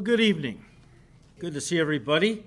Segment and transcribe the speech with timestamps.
[0.00, 0.64] Well, good evening.
[1.40, 2.42] Good to see everybody.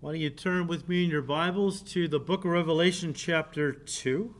[0.00, 3.70] Why don't you turn with me in your Bibles to the book of Revelation, chapter
[3.70, 4.34] 2.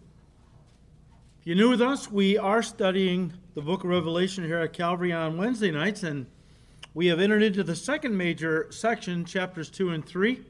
[1.38, 5.12] If you're new with us, we are studying the book of Revelation here at Calvary
[5.12, 6.24] on Wednesday nights, and
[6.94, 10.40] we have entered into the second major section, chapters 2 and 3,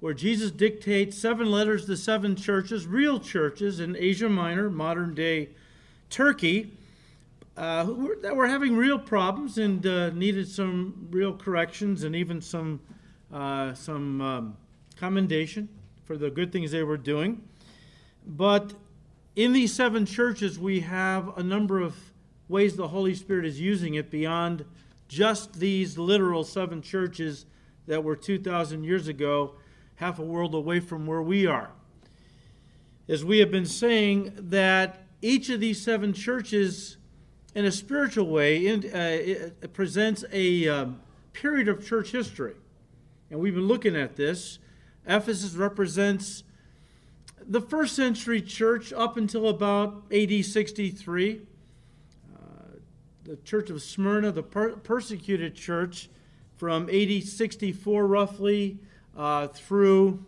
[0.00, 5.50] where Jesus dictates seven letters to seven churches, real churches in Asia Minor, modern day
[6.10, 6.72] Turkey
[7.56, 12.40] uh, were, that were having real problems and uh, needed some real corrections and even
[12.40, 12.80] some
[13.32, 14.56] uh, some um,
[14.96, 15.68] commendation
[16.04, 17.42] for the good things they were doing.
[18.26, 18.74] But
[19.36, 21.96] in these seven churches, we have a number of
[22.48, 24.64] ways the Holy Spirit is using it beyond
[25.08, 27.46] just these literal seven churches
[27.86, 29.54] that were 2,000 years ago,
[29.96, 31.70] half a world away from where we are.
[33.08, 36.96] As we have been saying, that each of these seven churches
[37.54, 41.00] in a spiritual way, in, uh, it presents a um,
[41.32, 42.54] period of church history.
[43.30, 44.58] And we've been looking at this.
[45.06, 46.44] Ephesus represents
[47.46, 51.40] the first century church up until about AD 63.
[52.34, 52.38] Uh,
[53.24, 56.08] the church of Smyrna, the per- persecuted church,
[56.56, 58.78] from AD 64 roughly
[59.16, 60.24] uh, through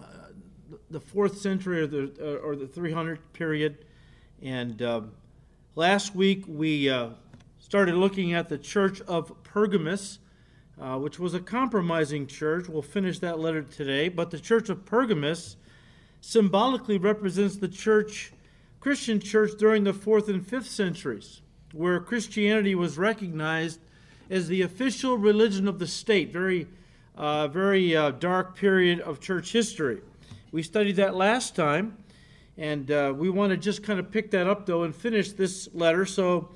[0.00, 0.04] uh,
[0.90, 3.84] the fourth century or the, uh, or the 300 period.
[4.42, 5.12] And um,
[5.74, 7.10] Last week we uh,
[7.60, 10.18] started looking at the church of Pergamus,
[10.80, 12.68] uh, which was a compromising church.
[12.68, 14.08] We'll finish that letter today.
[14.08, 15.56] But the church of Pergamus
[16.20, 18.32] symbolically represents the church,
[18.80, 23.78] Christian church during the fourth and fifth centuries, where Christianity was recognized
[24.30, 26.32] as the official religion of the state.
[26.32, 26.66] Very,
[27.16, 30.00] uh, very uh, dark period of church history.
[30.50, 31.98] We studied that last time.
[32.58, 35.68] And uh, we want to just kind of pick that up, though, and finish this
[35.72, 36.04] letter.
[36.04, 36.50] So,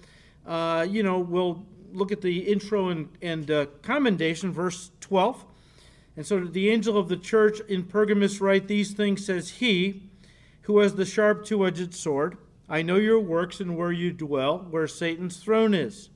[0.44, 5.44] uh, you know, we'll look at the intro and, and uh, commendation, verse 12.
[6.16, 10.02] And so the angel of the church in Pergamus write these things, says he,
[10.62, 12.36] who has the sharp two-edged sword,
[12.68, 16.10] I know your works and where you dwell, where Satan's throne is.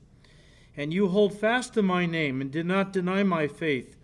[0.75, 3.95] And you hold fast to my name and did not deny my faith,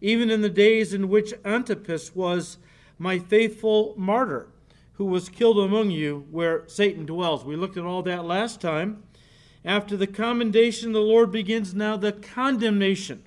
[0.00, 2.56] even in the days in which Antipas was
[2.98, 4.48] my faithful martyr
[4.96, 7.44] who was killed among you where Satan dwells.
[7.44, 9.02] We looked at all that last time.
[9.64, 13.22] After the commendation, the Lord begins now the condemnation.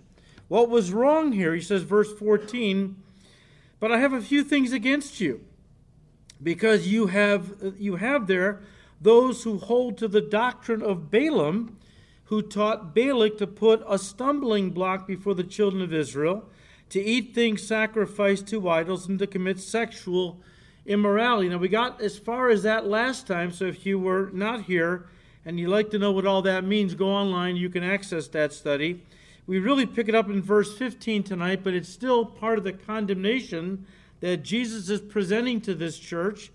[0.47, 1.53] What was wrong here?
[1.53, 2.95] He says, verse 14,
[3.79, 5.41] but I have a few things against you,
[6.41, 8.61] because you have, you have there
[8.99, 11.77] those who hold to the doctrine of Balaam,
[12.25, 16.49] who taught Balak to put a stumbling block before the children of Israel,
[16.89, 20.41] to eat things sacrificed to idols, and to commit sexual
[20.89, 21.47] immorality.
[21.47, 25.05] Now, we got as far as that last time, so if you were not here
[25.45, 27.55] and you'd like to know what all that means, go online.
[27.55, 29.03] You can access that study.
[29.45, 32.73] We really pick it up in verse 15 tonight, but it's still part of the
[32.73, 33.85] condemnation
[34.19, 36.51] that Jesus is presenting to this church.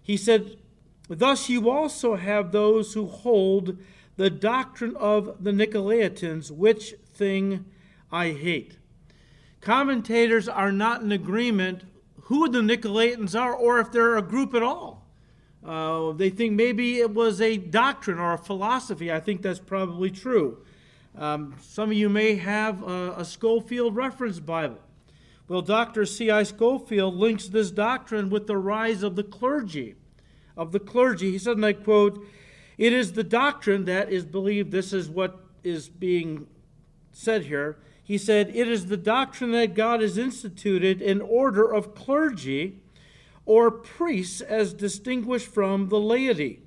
[0.00, 0.56] He said,
[1.08, 3.76] Thus you also have those who hold
[4.16, 7.64] the doctrine of the Nicolaitans, which thing
[8.12, 8.78] I hate.
[9.60, 11.82] Commentators are not in agreement
[12.26, 15.06] who the Nicolaitans are or if they're a group at all.
[15.64, 19.12] Uh, they think maybe it was a doctrine or a philosophy.
[19.12, 20.58] I think that's probably true.
[21.16, 24.78] Um, some of you may have a, a Scofield Reference Bible.
[25.48, 26.04] Well, Dr.
[26.04, 26.42] C.I.
[26.42, 29.94] Scofield links this doctrine with the rise of the clergy.
[30.56, 32.24] Of the clergy, he said, and I quote,
[32.76, 36.48] It is the doctrine that is believed, this is what is being
[37.12, 41.92] said here, he said, It is the doctrine that God has instituted an order of
[41.96, 42.78] clergy
[43.44, 46.62] or priests as distinguished from the laity.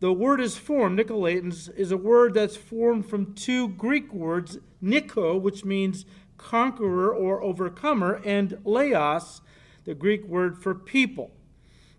[0.00, 5.36] The word is formed, Nicolaitans, is a word that's formed from two Greek words, Nico,
[5.36, 6.06] which means
[6.38, 9.42] conqueror or overcomer, and laos,
[9.84, 11.30] the Greek word for people.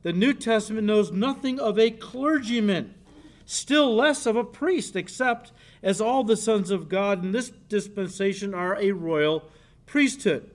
[0.04, 2.94] The New Testament knows nothing of a clergyman,
[3.46, 5.52] still less of a priest, except
[5.82, 9.44] as all the sons of God in this dispensation are a royal
[9.86, 10.50] priesthood.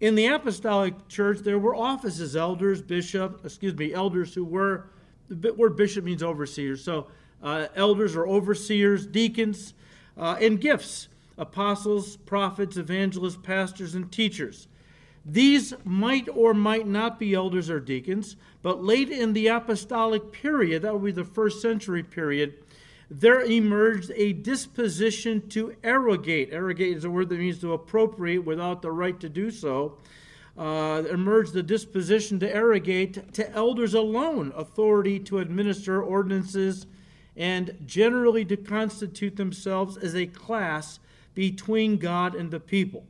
[0.00, 4.90] In the apostolic church, there were offices, elders, bishop, excuse me, elders who were,
[5.28, 6.84] the word bishop means overseers.
[6.84, 7.08] So
[7.42, 9.74] uh, elders or overseers, deacons,
[10.16, 14.67] uh, and gifts, apostles, prophets, evangelists, pastors, and teachers.
[15.30, 20.80] These might or might not be elders or deacons, but late in the apostolic period,
[20.82, 22.54] that would be the first century period,
[23.10, 26.48] there emerged a disposition to arrogate.
[26.50, 29.98] Arrogate is a word that means to appropriate without the right to do so.
[30.56, 36.86] Uh, emerged the disposition to arrogate to elders alone authority to administer ordinances
[37.36, 41.00] and generally to constitute themselves as a class
[41.34, 43.04] between God and the people.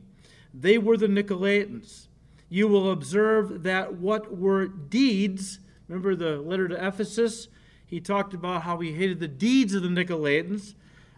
[0.53, 2.08] They were the Nicolaitans.
[2.49, 7.47] You will observe that what were deeds, remember the letter to Ephesus?
[7.85, 10.73] He talked about how he hated the deeds of the Nicolaitans.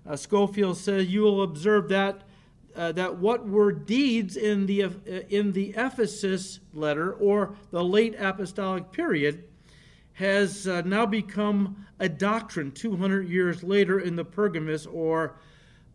[0.08, 2.24] Uh, Scofield says, You will observe that.
[2.74, 4.90] Uh, that what were deeds in the uh,
[5.28, 9.44] in the Ephesus letter or the late apostolic period
[10.14, 15.36] has uh, now become a doctrine 200 years later in the Pergamus or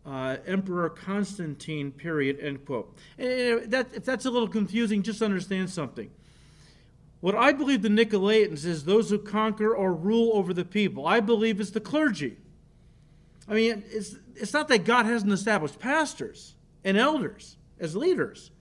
[0.07, 2.95] uh, Emperor Constantine period, end quote.
[3.17, 6.09] And that, if that's a little confusing, just understand something.
[7.19, 11.05] What I believe the Nicolaitans is those who conquer or rule over the people.
[11.07, 12.37] I believe it's the clergy.
[13.49, 18.51] I mean, it's, it's not that God hasn't established pastors and elders as leaders,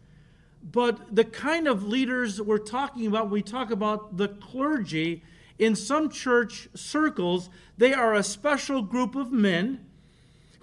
[0.63, 5.23] but the kind of leaders we're talking about we talk about the clergy
[5.59, 9.86] in some church circles, they are a special group of men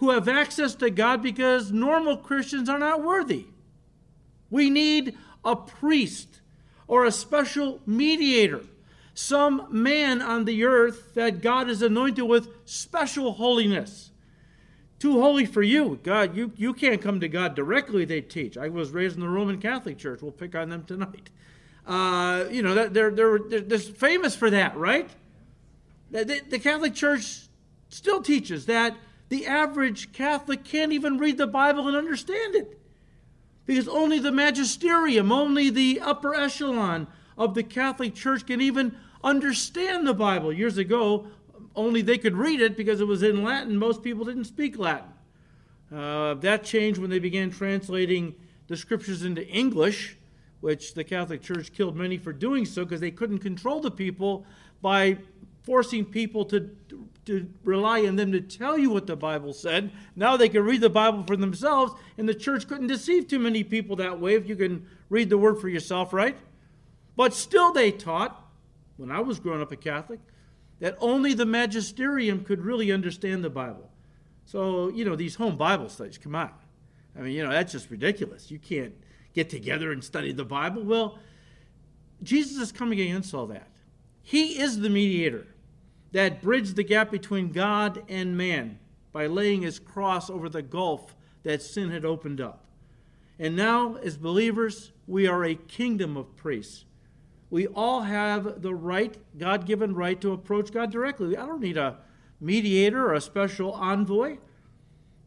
[0.03, 3.45] who have access to God because normal Christians are not worthy.
[4.49, 6.41] We need a priest
[6.89, 8.63] or a special mediator,
[9.13, 14.11] some man on the earth that God is anointed with special holiness.
[14.99, 16.01] Too holy for you.
[16.03, 18.57] God, you, you can't come to God directly, they teach.
[18.57, 20.21] I was raised in the Roman Catholic Church.
[20.21, 21.29] We'll pick on them tonight.
[21.87, 25.09] Uh, you know, they're, they're, they're, they're famous for that, right?
[26.11, 27.43] The, the Catholic Church
[27.87, 28.97] still teaches that
[29.33, 32.79] the average Catholic can't even read the Bible and understand it.
[33.65, 40.05] Because only the magisterium, only the upper echelon of the Catholic Church can even understand
[40.05, 40.53] the Bible.
[40.53, 41.25] Years ago,
[41.75, 43.75] only they could read it because it was in Latin.
[43.75, 45.09] Most people didn't speak Latin.
[45.91, 48.35] Uh, that changed when they began translating
[48.67, 50.15] the scriptures into English
[50.63, 54.45] which the Catholic Church killed many for doing so because they couldn't control the people
[54.81, 55.17] by
[55.63, 56.73] forcing people to,
[57.25, 59.91] to rely on them to tell you what the Bible said.
[60.15, 63.63] Now they can read the Bible for themselves, and the church couldn't deceive too many
[63.63, 66.37] people that way if you can read the word for yourself, right?
[67.15, 68.43] But still, they taught,
[68.97, 70.19] when I was growing up a Catholic,
[70.79, 73.89] that only the magisterium could really understand the Bible.
[74.45, 76.51] So, you know, these home Bible studies, come on.
[77.17, 78.51] I mean, you know, that's just ridiculous.
[78.51, 78.93] You can't
[79.33, 80.83] get together and study the Bible.
[80.83, 81.19] Well,
[82.21, 83.67] Jesus is coming against all that.
[84.21, 85.47] He is the mediator
[86.13, 88.79] that bridged the gap between God and man
[89.11, 92.63] by laying his cross over the gulf that sin had opened up.
[93.37, 96.85] And now, as believers, we are a kingdom of priests.
[97.49, 101.35] We all have the right, God given right, to approach God directly.
[101.35, 101.97] I don't need a
[102.39, 104.37] mediator or a special envoy.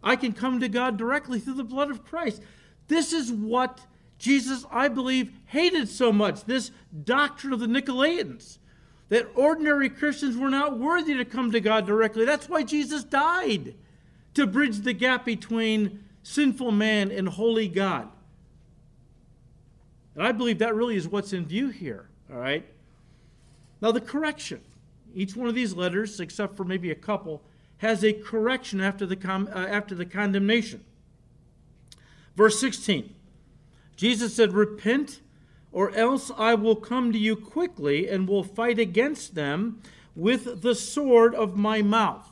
[0.02, 2.42] I can come to God directly through the blood of Christ.
[2.88, 3.80] This is what
[4.18, 6.70] Jesus, I believe, hated so much this
[7.04, 8.58] doctrine of the Nicolaitans
[9.08, 12.24] that ordinary Christians were not worthy to come to God directly.
[12.24, 13.74] That's why Jesus died
[14.34, 18.08] to bridge the gap between sinful man and holy God.
[20.14, 22.66] And I believe that really is what's in view here, all right?
[23.80, 24.60] Now, the correction.
[25.14, 27.42] Each one of these letters, except for maybe a couple,
[27.78, 30.84] has a correction after the, com- uh, after the condemnation.
[32.34, 33.14] Verse 16
[33.96, 35.20] Jesus said, Repent,
[35.72, 39.82] or else I will come to you quickly and will fight against them
[40.14, 42.26] with the sword of my mouth.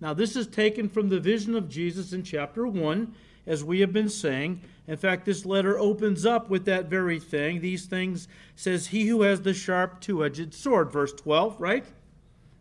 [0.00, 3.12] Now, this is taken from the vision of Jesus in chapter 1,
[3.46, 4.60] as we have been saying.
[4.86, 7.60] In fact, this letter opens up with that very thing.
[7.60, 11.84] These things says, He who has the sharp two edged sword, verse 12, right?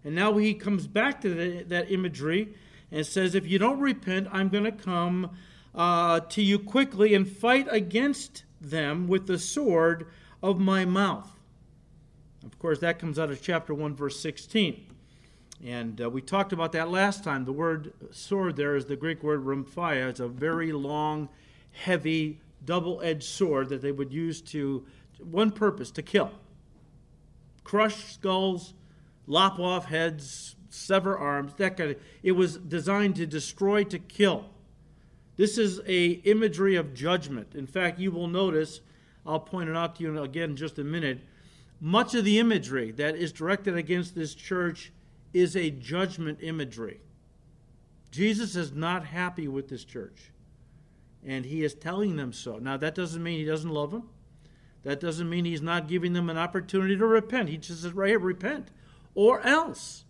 [0.03, 2.55] And now he comes back to the, that imagery
[2.91, 5.37] and says, If you don't repent, I'm going to come
[5.75, 10.07] uh, to you quickly and fight against them with the sword
[10.41, 11.31] of my mouth.
[12.45, 14.85] Of course, that comes out of chapter 1, verse 16.
[15.65, 17.45] And uh, we talked about that last time.
[17.45, 20.09] The word sword there is the Greek word rhomphaia.
[20.09, 21.29] It's a very long,
[21.71, 24.85] heavy, double edged sword that they would use to
[25.19, 26.31] one purpose to kill.
[27.63, 28.73] Crush skulls,
[29.25, 34.45] lop off heads, sever arms, that kind of it was designed to destroy, to kill.
[35.38, 37.53] This is a imagery of judgment.
[37.56, 38.82] In fact, you will notice,
[39.25, 41.20] I'll point it out to you again in just a minute,
[41.79, 44.91] much of the imagery that is directed against this church
[45.34, 47.01] is a judgment imagery.
[48.10, 50.32] Jesus is not happy with this church,
[51.24, 52.58] and he is telling them so.
[52.58, 54.10] Now, that doesn't mean he doesn't love them.
[54.84, 57.50] That doesn't mean he's not giving them an opportunity to repent.
[57.50, 58.70] He just says, right here, repent.
[59.13, 60.06] Or else,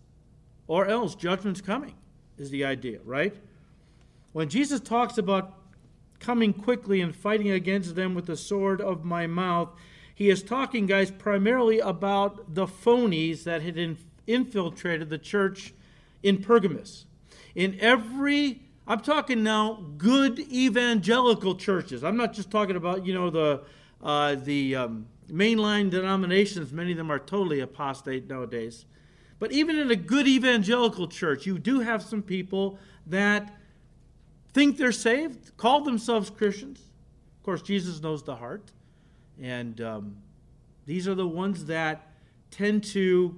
[0.66, 1.96] or else, judgment's coming,
[2.38, 3.36] is the idea, right?
[4.32, 5.54] When Jesus talks about
[6.20, 9.70] coming quickly and fighting against them with the sword of my mouth,
[10.14, 15.72] he is talking, guys, primarily about the phonies that had infiltrated the church
[16.22, 17.06] in Pergamus.
[17.54, 22.02] In every I'm talking now good evangelical churches.
[22.02, 23.62] I'm not just talking about, you know, the,
[24.02, 26.72] uh, the um, mainline denominations.
[26.72, 28.86] Many of them are totally apostate nowadays.
[29.38, 33.57] But even in a good evangelical church, you do have some people that
[34.52, 36.80] think they're saved, call themselves Christians.
[36.80, 38.72] Of course, Jesus knows the heart.
[39.40, 40.16] And um,
[40.86, 42.12] these are the ones that
[42.50, 43.34] tend to,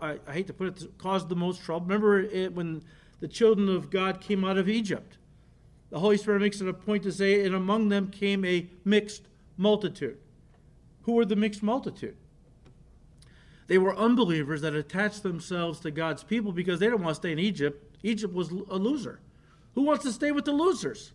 [0.00, 1.86] I, hate to put it, cause the most trouble.
[1.86, 2.82] Remember it, when
[3.20, 5.18] the children of God came out of Egypt?
[5.90, 9.22] The Holy Spirit makes it a point to say, and among them came a mixed
[9.56, 10.18] multitude.
[11.02, 12.16] Who were the mixed multitude?
[13.68, 17.32] They were unbelievers that attached themselves to God's people because they didn't want to stay
[17.32, 17.96] in Egypt.
[18.02, 19.20] Egypt was a loser.
[19.78, 21.12] Who wants to stay with the losers?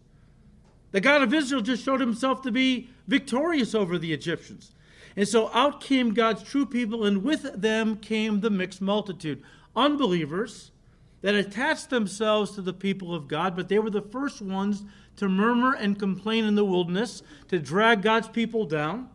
[0.91, 4.73] The God of Israel just showed himself to be victorious over the Egyptians.
[5.17, 9.43] And so out came God's true people, and with them came the mixed multitude.
[9.75, 10.71] Unbelievers
[11.19, 14.85] that attached themselves to the people of God, but they were the first ones
[15.17, 19.09] to murmur and complain in the wilderness, to drag God's people down.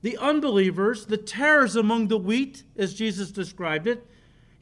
[0.00, 4.04] The unbelievers, the tares among the wheat, as Jesus described it,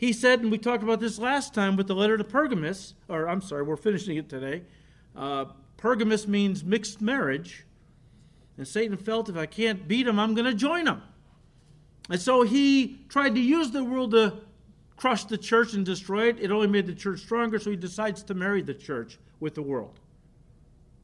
[0.00, 3.28] he said, and we talked about this last time with the letter to Pergamus, or
[3.28, 4.62] I'm sorry, we're finishing it today.
[5.14, 5.44] Uh,
[5.76, 7.66] Pergamus means mixed marriage.
[8.56, 11.02] And Satan felt if I can't beat him, I'm going to join him.
[12.08, 14.38] And so he tried to use the world to
[14.96, 16.38] crush the church and destroy it.
[16.40, 19.62] It only made the church stronger, so he decides to marry the church with the
[19.62, 20.00] world,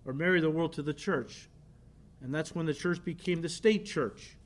[0.06, 1.50] or marry the world to the church.
[2.22, 4.38] And that's when the church became the state church.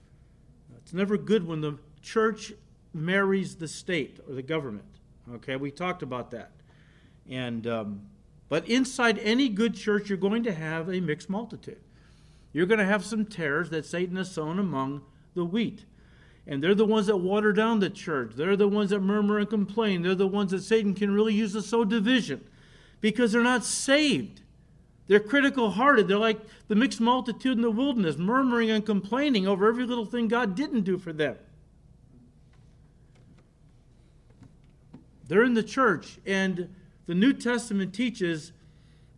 [0.77, 2.53] It's never good when the church
[2.93, 4.85] marries the state or the government.
[5.35, 6.51] Okay, we talked about that.
[7.29, 8.03] And um,
[8.49, 11.81] but inside any good church, you're going to have a mixed multitude.
[12.53, 15.03] You're going to have some tares that Satan has sown among
[15.35, 15.85] the wheat.
[16.49, 18.33] And they're the ones that water down the church.
[18.35, 20.03] They're the ones that murmur and complain.
[20.03, 22.45] They're the ones that Satan can really use to sow division
[23.01, 24.43] because they're not saved.
[25.07, 26.09] They're critical hearted.
[26.09, 30.27] They're like the mixed multitude in the wilderness, murmuring and complaining over every little thing
[30.27, 31.37] God didn't do for them.
[35.31, 36.75] They're in the church, and
[37.07, 38.51] the New Testament teaches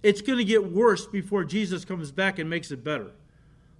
[0.02, 3.12] it's going to get worse before Jesus comes back and makes it better.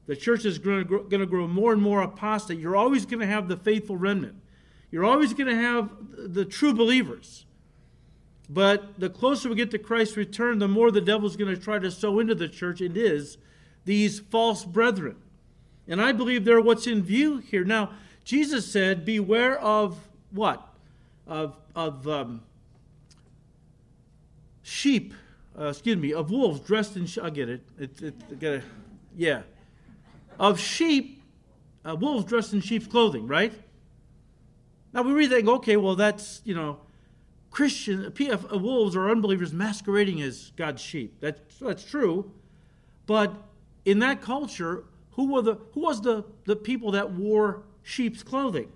[0.07, 2.59] The church is going to grow more and more apostate.
[2.59, 4.37] You're always going to have the faithful remnant.
[4.91, 7.45] You're always going to have the true believers.
[8.49, 11.79] But the closer we get to Christ's return, the more the devil's going to try
[11.79, 12.81] to sow into the church.
[12.81, 13.37] It is
[13.85, 15.17] these false brethren.
[15.87, 17.65] And I believe they're what's in view here.
[17.65, 17.91] Now,
[18.25, 19.99] Jesus said, Beware of
[20.31, 20.72] what?
[21.26, 22.43] Of, of um,
[24.62, 25.14] sheep,
[25.59, 27.62] uh, excuse me, of wolves dressed in, I get it.
[27.79, 28.62] It, it, it get.
[29.17, 29.43] Yeah
[30.38, 31.23] of sheep,
[31.85, 33.52] uh, wolves dressed in sheep's clothing, right?
[34.93, 36.79] Now we read that and go, okay, well, that's, you know,
[37.50, 41.17] Christian, uh, wolves are unbelievers masquerading as God's sheep.
[41.21, 42.33] That's, that's true.
[43.07, 43.35] But
[43.85, 48.71] in that culture, who, were the, who was the, the people that wore sheep's clothing?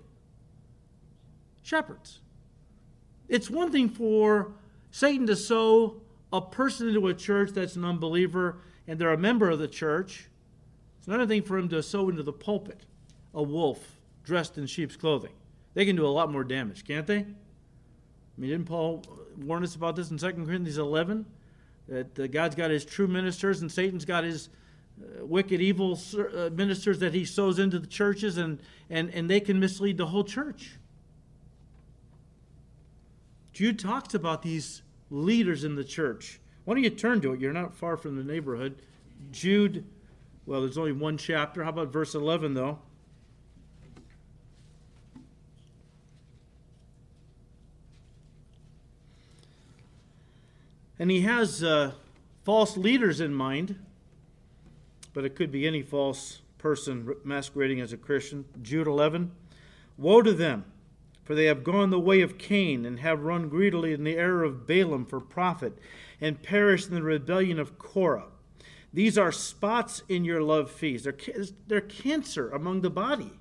[1.63, 2.19] Shepherds.
[3.29, 4.53] It's one thing for
[4.91, 8.57] Satan to sow a person into a church that's an unbeliever
[8.87, 10.27] and they're a member of the church
[11.07, 12.81] it's another thing for him to sow into the pulpit
[13.33, 15.31] a wolf dressed in sheep's clothing.
[15.73, 17.19] They can do a lot more damage, can't they?
[17.19, 17.25] I
[18.37, 19.03] mean, didn't Paul
[19.37, 21.25] warn us about this in 2 Corinthians 11?
[21.87, 24.49] That uh, God's got his true ministers and Satan's got his
[25.01, 29.39] uh, wicked, evil uh, ministers that he sows into the churches, and, and, and they
[29.39, 30.71] can mislead the whole church.
[33.57, 36.39] Jude talks about these leaders in the church.
[36.63, 37.39] Why don't you turn to it?
[37.39, 38.83] You're not far from the neighborhood.
[39.31, 39.83] Jude
[40.45, 41.63] well, there's only one chapter.
[41.63, 42.77] How about verse 11, though?
[50.99, 51.93] And he has uh,
[52.43, 53.83] false leaders in mind,
[55.15, 58.45] but it could be any false person masquerading as a Christian.
[58.61, 59.31] Jude 11
[59.97, 60.63] Woe to them,
[61.27, 64.45] for they have gone the way of Cain, and have run greedily in the error
[64.45, 65.77] of Balaam for profit,
[66.21, 68.29] and perished in the rebellion of Korah.
[68.93, 71.03] These are spots in your love feast.
[71.03, 73.33] They're, they're cancer among the body.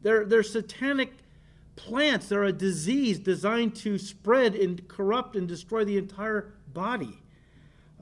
[0.00, 1.12] They're, they're satanic
[1.76, 2.30] plants.
[2.30, 7.20] They're a disease designed to spread and corrupt and destroy the entire body.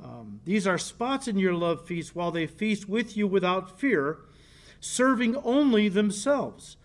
[0.02, 4.18] Um, these are spots in your love feast while they feast with you without fear,
[4.80, 6.76] serving only themselves.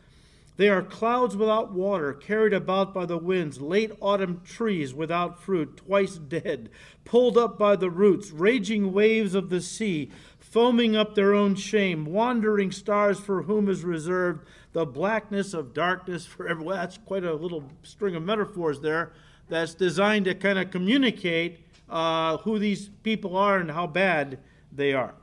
[0.57, 5.77] They are clouds without water, carried about by the winds, late autumn trees without fruit,
[5.77, 6.69] twice dead,
[7.05, 10.09] pulled up by the roots, raging waves of the sea,
[10.39, 16.25] foaming up their own shame, wandering stars for whom is reserved the blackness of darkness
[16.25, 16.63] forever.
[16.63, 19.13] Well, that's quite a little string of metaphors there
[19.49, 24.39] that's designed to kind of communicate uh, who these people are and how bad
[24.71, 25.13] they are.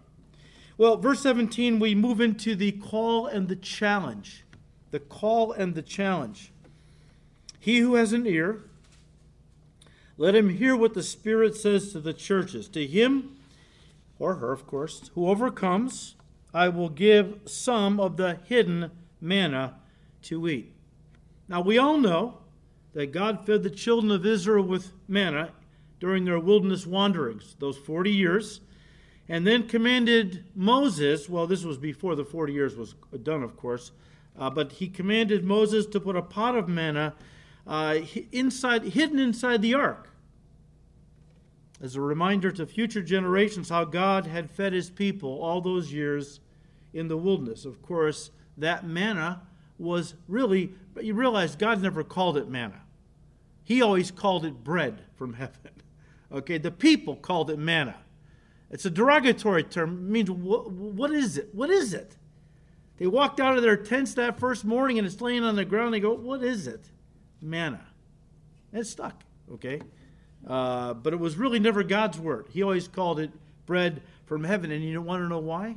[0.76, 4.43] Well, verse 17, we move into the call and the challenge.
[4.94, 6.52] The call and the challenge.
[7.58, 8.60] He who has an ear,
[10.16, 12.68] let him hear what the Spirit says to the churches.
[12.68, 13.34] To him,
[14.20, 16.14] or her, of course, who overcomes,
[16.54, 19.74] I will give some of the hidden manna
[20.22, 20.72] to eat.
[21.48, 22.38] Now, we all know
[22.92, 25.50] that God fed the children of Israel with manna
[25.98, 28.60] during their wilderness wanderings, those 40 years,
[29.28, 33.90] and then commanded Moses, well, this was before the 40 years was done, of course,
[34.38, 37.14] uh, but he commanded Moses to put a pot of manna
[37.66, 37.98] uh,
[38.32, 40.10] inside, hidden inside the ark
[41.80, 46.40] as a reminder to future generations how God had fed his people all those years
[46.92, 47.64] in the wilderness.
[47.64, 49.42] Of course, that manna
[49.78, 52.80] was really, but you realize God never called it manna.
[53.64, 55.72] He always called it bread from heaven.
[56.32, 57.96] Okay, the people called it manna.
[58.70, 60.10] It's a derogatory term.
[60.10, 61.50] Means what, what is it?
[61.52, 62.16] What is it?
[62.96, 65.94] They walked out of their tents that first morning and it's laying on the ground.
[65.94, 66.84] They go, What is it?
[67.40, 67.84] Manna.
[68.72, 69.22] And it stuck,
[69.52, 69.80] okay?
[70.46, 72.46] Uh, but it was really never God's word.
[72.50, 73.30] He always called it
[73.66, 74.70] bread from heaven.
[74.70, 75.76] And you don't want to know why?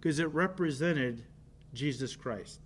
[0.00, 1.24] Because it represented
[1.74, 2.60] Jesus Christ.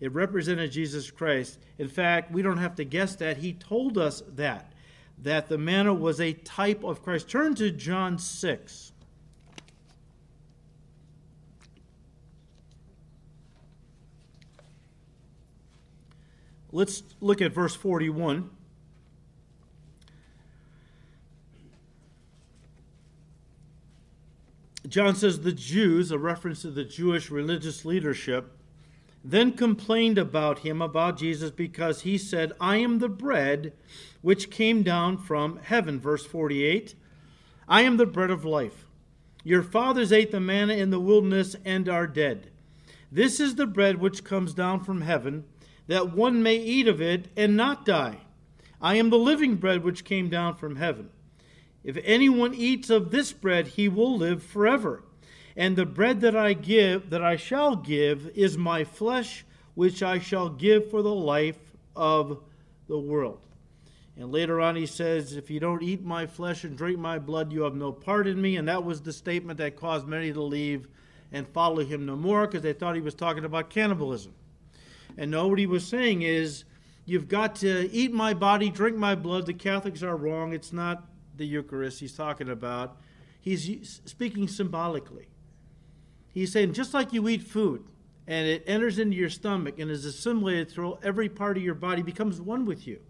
[0.00, 1.58] It represented Jesus Christ.
[1.78, 3.36] In fact, we don't have to guess that.
[3.36, 4.72] He told us that,
[5.18, 7.28] that the manna was a type of Christ.
[7.28, 8.92] Turn to John 6.
[16.72, 18.50] Let's look at verse 41.
[24.88, 28.56] John says the Jews, a reference to the Jewish religious leadership,
[29.22, 33.72] then complained about him, about Jesus, because he said, I am the bread
[34.22, 36.00] which came down from heaven.
[36.00, 36.94] Verse 48
[37.68, 38.84] I am the bread of life.
[39.44, 42.50] Your fathers ate the manna in the wilderness and are dead.
[43.12, 45.44] This is the bread which comes down from heaven,
[45.90, 48.18] that one may eat of it and not die.
[48.80, 51.10] I am the living bread which came down from heaven.
[51.82, 55.02] If anyone eats of this bread, he will live forever.
[55.56, 60.20] And the bread that I give, that I shall give, is my flesh, which I
[60.20, 61.58] shall give for the life
[61.96, 62.40] of
[62.86, 63.44] the world.
[64.16, 67.52] And later on, he says, If you don't eat my flesh and drink my blood,
[67.52, 68.56] you have no part in me.
[68.56, 70.86] And that was the statement that caused many to leave
[71.32, 74.34] and follow him no more because they thought he was talking about cannibalism.
[75.20, 76.64] And no, what he was saying is,
[77.10, 79.46] You've got to eat my body, drink my blood.
[79.46, 80.52] The Catholics are wrong.
[80.52, 81.02] It's not
[81.36, 82.98] the Eucharist he's talking about.
[83.40, 85.26] He's speaking symbolically.
[86.32, 87.84] He's saying, just like you eat food
[88.28, 92.02] and it enters into your stomach and is assimilated through every part of your body,
[92.02, 93.00] becomes one with you.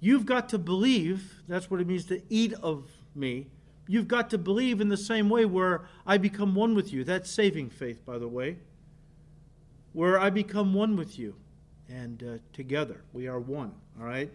[0.00, 3.46] You've got to believe, that's what it means to eat of me.
[3.86, 7.04] You've got to believe in the same way where I become one with you.
[7.04, 8.56] That's saving faith, by the way.
[9.94, 11.36] Where I become one with you.
[11.88, 14.30] And uh, together we are one, all right?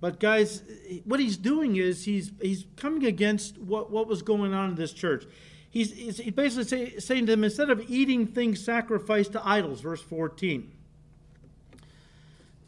[0.00, 0.64] But guys,
[1.04, 4.92] what he's doing is he's he's coming against what, what was going on in this
[4.92, 5.24] church
[5.72, 10.02] he's, he's basically say, saying to them instead of eating things sacrificed to idols, verse
[10.02, 10.70] 14.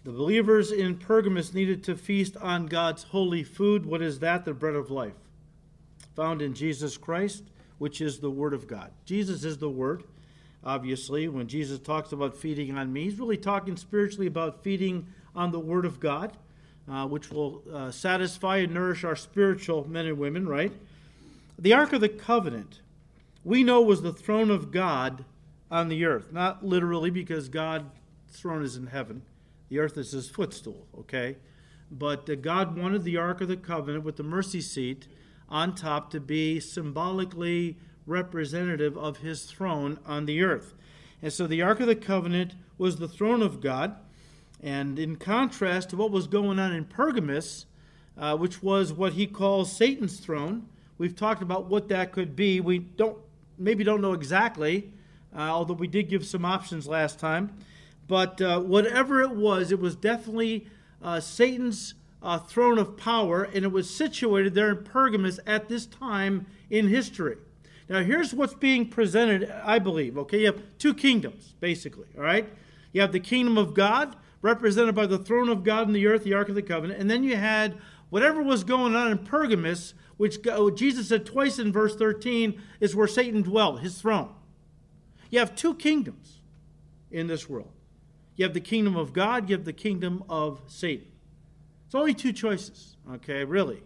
[0.02, 3.86] The believers in Pergamos needed to feast on God's holy food.
[3.86, 4.44] What is that?
[4.44, 5.14] The bread of life,
[6.16, 7.44] found in Jesus Christ,
[7.78, 8.90] which is the Word of God.
[9.04, 10.02] Jesus is the Word.
[10.64, 15.50] Obviously, when Jesus talks about feeding on me, he's really talking spiritually about feeding on
[15.50, 16.36] the Word of God,
[16.90, 20.72] uh, which will uh, satisfy and nourish our spiritual men and women, right?
[21.58, 22.80] The Ark of the Covenant
[23.44, 25.24] we know was the throne of God
[25.70, 26.32] on the earth.
[26.32, 27.84] Not literally, because God's
[28.30, 29.22] throne is in heaven.
[29.68, 31.36] The earth is his footstool, okay?
[31.90, 35.06] But uh, God wanted the Ark of the Covenant with the mercy seat
[35.48, 40.74] on top to be symbolically representative of his throne on the earth.
[41.22, 43.96] And so the Ark of the Covenant was the throne of God.
[44.62, 47.66] And in contrast to what was going on in Pergamus,
[48.16, 52.60] uh, which was what he calls Satan's throne, we've talked about what that could be.
[52.60, 53.18] We don't
[53.58, 54.92] maybe don't know exactly,
[55.34, 57.56] uh, although we did give some options last time.
[58.06, 60.66] But uh, whatever it was, it was definitely
[61.02, 65.86] uh, Satan's uh, throne of power, and it was situated there in Pergamus at this
[65.86, 67.36] time in history.
[67.88, 70.16] Now, here's what's being presented, I believe.
[70.16, 72.48] Okay, you have two kingdoms, basically, all right?
[72.92, 76.24] You have the kingdom of God, represented by the throne of God in the earth,
[76.24, 77.76] the Ark of the Covenant, and then you had
[78.10, 80.38] whatever was going on in Pergamus, which
[80.76, 84.32] Jesus said twice in verse 13 is where Satan dwelt, his throne.
[85.30, 86.40] You have two kingdoms
[87.10, 87.72] in this world.
[88.36, 91.08] You have the kingdom of God, you have the kingdom of Satan.
[91.86, 93.82] It's only two choices, okay, really.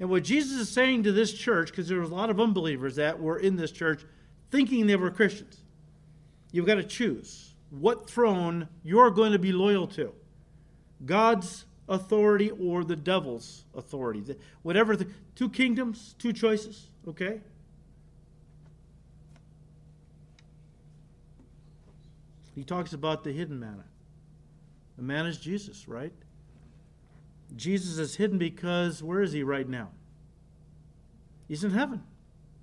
[0.00, 2.96] And what Jesus is saying to this church, because there was a lot of unbelievers
[2.96, 4.02] that were in this church
[4.50, 5.60] thinking they were Christians,
[6.50, 10.12] you've got to choose what throne you're going to be loyal to
[11.04, 14.24] God's authority or the devil's authority.
[14.62, 17.40] Whatever the two kingdoms, two choices, okay?
[22.54, 23.84] He talks about the hidden manna.
[24.96, 26.12] The man is Jesus, right?
[27.56, 29.90] Jesus is hidden because where is he right now?
[31.48, 32.02] He's in heaven.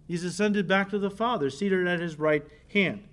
[0.07, 3.03] He's ascended back to the Father, seated at his right hand.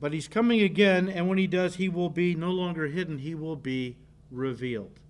[0.00, 3.34] But he's coming again, and when he does, he will be no longer hidden, he
[3.34, 3.96] will be
[4.30, 5.00] revealed.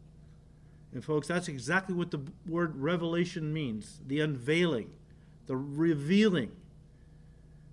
[0.92, 4.90] And, folks, that's exactly what the word revelation means the unveiling,
[5.46, 6.52] the revealing.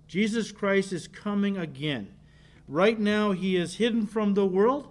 [0.08, 2.14] Jesus Christ is coming again.
[2.68, 4.88] Right now, he is hidden from the world,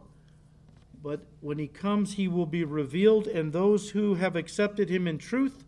[1.03, 5.17] but when he comes, he will be revealed, and those who have accepted him in
[5.17, 5.63] truth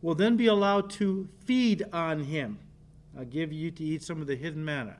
[0.00, 2.58] will then be allowed to feed on him.
[3.18, 4.96] I'll give you to eat some of the hidden manna.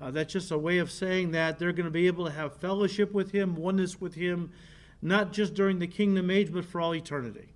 [0.00, 2.56] Uh, that's just a way of saying that they're going to be able to have
[2.56, 4.50] fellowship with him, oneness with him,
[5.00, 7.48] not just during the kingdom age, but for all eternity.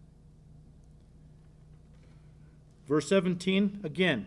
[2.86, 4.26] Verse 17, again,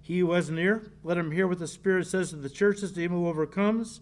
[0.00, 2.92] he who has an ear, let him hear what the Spirit says to the churches.
[2.92, 4.00] To him who overcomes,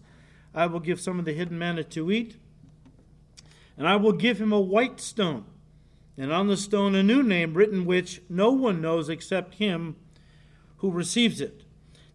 [0.55, 2.37] I will give some of the hidden manna to eat.
[3.77, 5.45] And I will give him a white stone,
[6.17, 9.95] and on the stone a new name written, which no one knows except him
[10.77, 11.63] who receives it.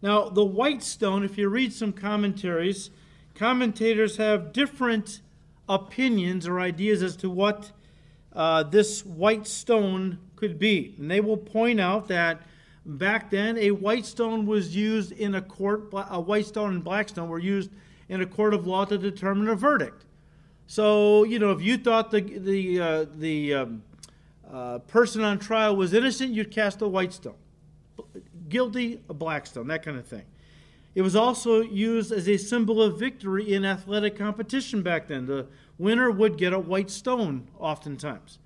[0.01, 2.89] Now, the white stone, if you read some commentaries,
[3.33, 5.21] commentators have different
[5.69, 7.71] opinions or ideas as to what
[8.33, 10.95] uh, this white stone could be.
[10.97, 12.41] And they will point out that
[12.85, 17.07] Back then, a white stone was used in a court, a white stone and black
[17.09, 17.71] stone were used
[18.09, 20.05] in a court of law to determine a verdict.
[20.67, 23.83] So, you know, if you thought the, the, uh, the um,
[24.51, 27.35] uh, person on trial was innocent, you'd cast a white stone.
[28.49, 30.23] Guilty, a black stone, that kind of thing.
[30.95, 35.25] It was also used as a symbol of victory in athletic competition back then.
[35.25, 35.47] The
[35.77, 38.37] winner would get a white stone oftentimes.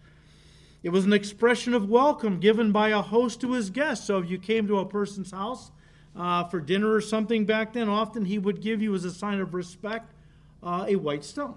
[0.81, 4.07] It was an expression of welcome given by a host to his guests.
[4.07, 5.71] So if you came to a person's house
[6.15, 9.41] uh, for dinner or something back then, often he would give you, as a sign
[9.41, 10.13] of respect,
[10.63, 11.55] uh, a white stone.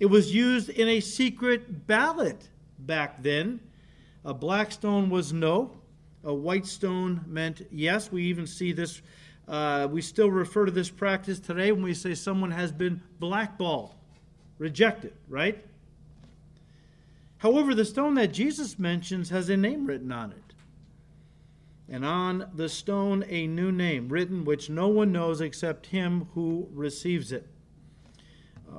[0.00, 3.60] It was used in a secret ballot back then.
[4.24, 5.72] A black stone was no,
[6.22, 8.12] a white stone meant yes.
[8.12, 9.02] We even see this,
[9.48, 13.94] uh, we still refer to this practice today when we say someone has been blackballed,
[14.58, 15.64] rejected, right?
[17.38, 20.54] However, the stone that Jesus mentions has a name written on it.
[21.88, 26.68] And on the stone, a new name written, which no one knows except him who
[26.72, 27.46] receives it.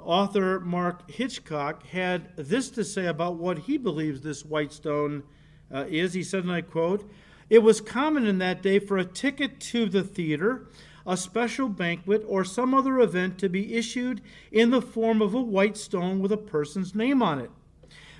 [0.03, 5.23] Author Mark Hitchcock had this to say about what he believes this white stone
[5.73, 6.13] uh, is.
[6.13, 7.09] He said, and I quote,
[7.49, 10.67] It was common in that day for a ticket to the theater,
[11.05, 14.21] a special banquet, or some other event to be issued
[14.51, 17.51] in the form of a white stone with a person's name on it.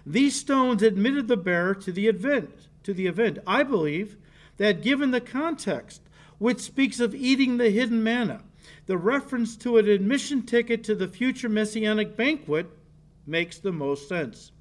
[0.06, 2.68] These stones admitted the bearer to the event.
[2.84, 4.18] To the event, I believe
[4.58, 6.02] that given the context,
[6.38, 8.42] which speaks of eating the hidden manna,
[8.90, 12.66] the reference to an admission ticket to the future messianic banquet
[13.28, 14.52] makes the most sense.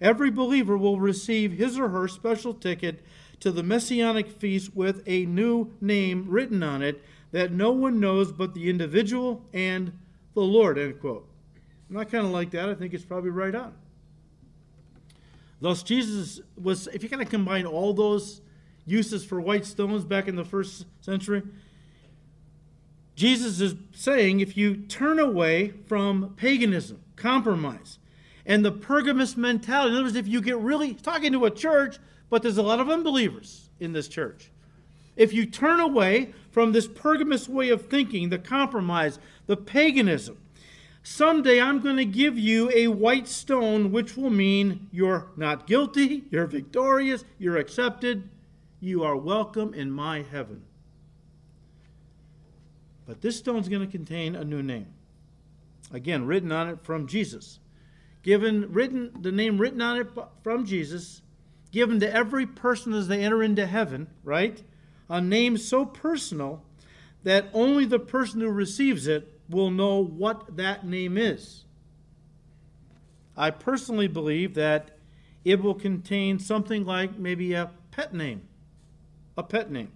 [0.00, 3.02] Every believer will receive his or her special ticket
[3.40, 7.02] to the messianic feast with a new name written on it
[7.32, 9.92] that no one knows but the individual and
[10.34, 10.78] the Lord.
[10.78, 11.28] End quote.
[11.88, 12.68] And I kind of like that.
[12.68, 13.74] I think it's probably right on.
[15.60, 18.42] Thus, Jesus was, if you kind of combine all those
[18.84, 21.42] uses for white stones back in the first century,
[23.16, 27.98] Jesus is saying if you turn away from paganism, compromise,
[28.44, 31.98] and the Pergamus mentality, in other words, if you get really talking to a church,
[32.30, 34.52] but there's a lot of unbelievers in this church.
[35.16, 40.36] If you turn away from this Pergamus way of thinking, the compromise, the paganism,
[41.08, 46.24] Someday I'm going to give you a white stone, which will mean you're not guilty,
[46.32, 48.28] you're victorious, you're accepted,
[48.80, 50.64] you are welcome in my heaven.
[53.06, 54.86] But this stone's going to contain a new name.
[55.92, 57.60] Again, written on it from Jesus.
[58.22, 60.08] Given written the name written on it
[60.42, 61.22] from Jesus,
[61.70, 64.60] given to every person as they enter into heaven, right?
[65.08, 66.64] A name so personal
[67.22, 71.64] that only the person who receives it will know what that name is.
[73.36, 74.96] I personally believe that
[75.44, 78.42] it will contain something like maybe a pet name.
[79.36, 79.92] A pet name.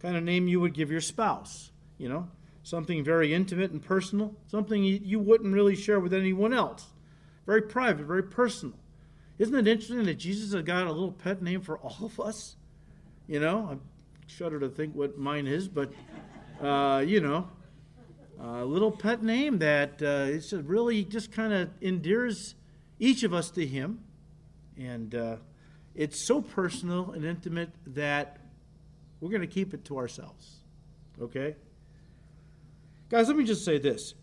[0.00, 1.70] Kind of name you would give your spouse,
[2.04, 2.28] you know,
[2.62, 6.88] something very intimate and personal, something you wouldn't really share with anyone else.
[7.46, 8.76] Very private, very personal.
[9.38, 12.56] Isn't it interesting that Jesus has got a little pet name for all of us?
[13.26, 13.76] You know, I
[14.26, 15.94] shudder to think what mine is, but,
[16.60, 17.48] uh, you know,
[18.38, 22.54] a little pet name that uh, it's really just kind of endears
[22.98, 24.00] each of us to Him.
[24.76, 25.36] And uh,
[25.94, 28.40] it's so personal and intimate that
[29.22, 30.56] we're going to keep it to ourselves.
[31.18, 31.56] Okay?
[33.14, 34.14] Guys, let me just say this.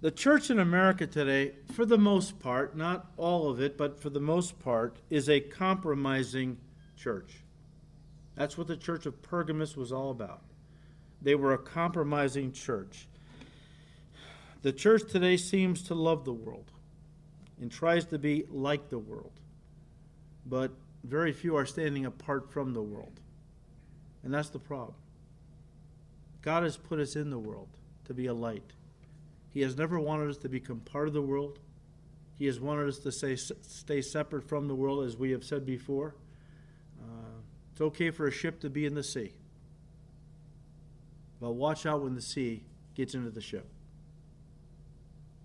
[0.00, 4.10] The church in America today, for the most part, not all of it, but for
[4.10, 6.56] the most part, is a compromising
[6.96, 7.42] church.
[8.36, 10.44] That's what the church of Pergamus was all about.
[11.20, 13.08] They were a compromising church.
[14.62, 16.70] The church today seems to love the world
[17.60, 19.32] and tries to be like the world,
[20.46, 20.70] but
[21.02, 23.18] very few are standing apart from the world.
[24.22, 24.94] And that's the problem.
[26.42, 27.68] God has put us in the world
[28.04, 28.72] to be a light.
[29.52, 31.58] He has never wanted us to become part of the world.
[32.38, 35.66] He has wanted us to stay, stay separate from the world, as we have said
[35.66, 36.14] before.
[37.00, 37.40] Uh,
[37.72, 39.34] it's okay for a ship to be in the sea.
[41.40, 43.66] But watch out when the sea gets into the ship.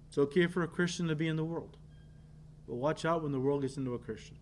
[0.09, 1.77] It's okay for a Christian to be in the world.
[2.67, 4.37] But watch out when the world gets into a Christian.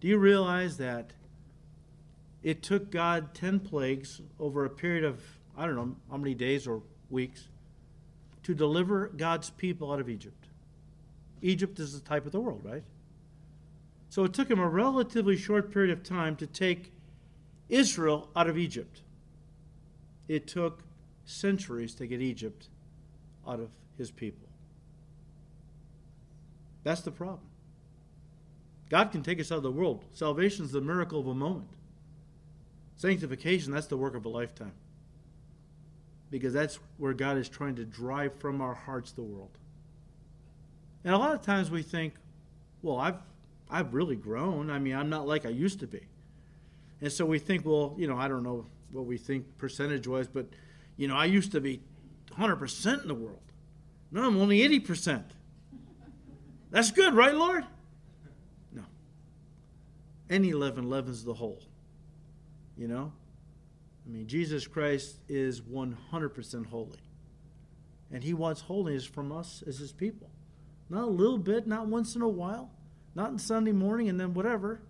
[0.00, 1.12] Do you realize that
[2.42, 5.22] it took God 10 plagues over a period of,
[5.56, 7.48] I don't know how many days or weeks,
[8.42, 10.46] to deliver God's people out of Egypt?
[11.42, 12.82] Egypt is the type of the world, right?
[14.10, 16.92] So it took him a relatively short period of time to take
[17.68, 19.00] Israel out of Egypt.
[20.28, 20.82] It took
[21.24, 22.68] centuries to get Egypt
[23.46, 24.48] out of his people.
[26.82, 27.48] That's the problem.
[28.90, 30.04] God can take us out of the world.
[30.12, 31.68] Salvation is the miracle of a moment.
[32.96, 34.72] Sanctification, that's the work of a lifetime.
[36.34, 39.56] Because that's where God is trying to drive from our hearts the world.
[41.04, 42.14] And a lot of times we think,
[42.82, 43.18] well, I've,
[43.70, 44.68] I've really grown.
[44.68, 46.00] I mean, I'm not like I used to be.
[47.00, 50.26] And so we think, well, you know, I don't know what we think percentage wise,
[50.26, 50.46] but,
[50.96, 51.80] you know, I used to be
[52.32, 53.38] 100% in the world.
[54.10, 55.22] Now I'm only 80%.
[56.72, 57.64] That's good, right, Lord?
[58.72, 58.82] No.
[60.28, 61.62] Any leaven leavens the whole.
[62.76, 63.12] You know?
[64.06, 66.98] I mean, Jesus Christ is 100% holy.
[68.12, 70.30] And he wants holiness from us as his people.
[70.90, 72.70] Not a little bit, not once in a while,
[73.14, 74.80] not on Sunday morning and then whatever.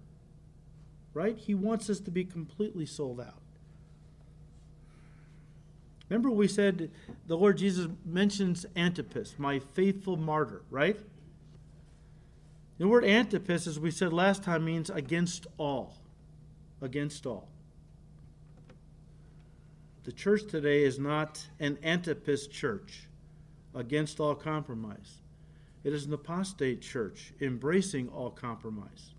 [1.12, 1.38] Right?
[1.38, 3.40] He wants us to be completely sold out.
[6.08, 6.90] Remember, we said
[7.26, 10.98] the Lord Jesus mentions Antipas, my faithful martyr, right?
[12.78, 15.96] The word Antipas, as we said last time, means against all.
[16.82, 17.48] Against all.
[20.04, 23.08] The church today is not an Antipas church
[23.74, 25.22] against all compromise.
[25.82, 29.14] It is an apostate church embracing all compromise.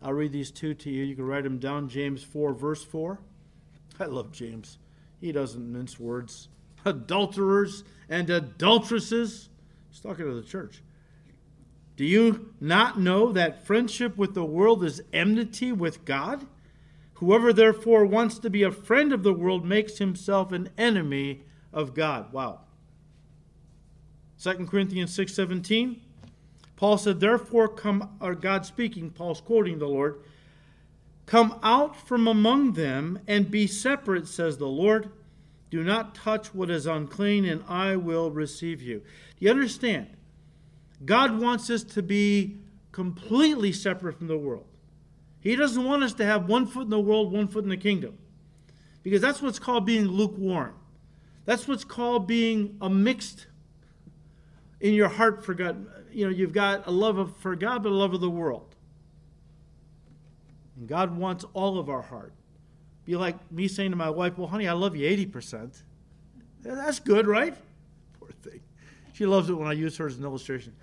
[0.00, 1.04] I'll read these two to you.
[1.04, 1.90] You can write them down.
[1.90, 3.18] James 4, verse 4.
[4.00, 4.78] I love James.
[5.20, 6.48] He doesn't mince words.
[6.86, 9.50] Adulterers and adulteresses.
[9.90, 10.82] He's talking to the church.
[11.96, 16.46] Do you not know that friendship with the world is enmity with God?
[17.18, 21.92] Whoever therefore wants to be a friend of the world makes himself an enemy of
[21.92, 22.32] God.
[22.32, 22.60] Wow.
[24.40, 25.96] 2 Corinthians 6:17
[26.76, 30.20] Paul said therefore come or God speaking Paul's quoting the Lord
[31.26, 35.10] come out from among them and be separate says the Lord
[35.70, 39.00] do not touch what is unclean and I will receive you.
[39.00, 40.06] Do you understand?
[41.04, 42.58] God wants us to be
[42.92, 44.67] completely separate from the world.
[45.40, 47.76] He doesn't want us to have one foot in the world, one foot in the
[47.76, 48.18] kingdom.
[49.02, 50.74] Because that's what's called being lukewarm.
[51.44, 53.46] That's what's called being a mixed
[54.80, 55.86] in your heart for God.
[56.12, 58.74] You know, you've got a love of, for God, but a love of the world.
[60.76, 62.32] And God wants all of our heart.
[63.04, 65.82] Be like me saying to my wife, Well, honey, I love you 80%.
[66.62, 67.56] That's good, right?
[68.20, 68.60] Poor thing.
[69.14, 70.74] She loves it when I use her as an illustration.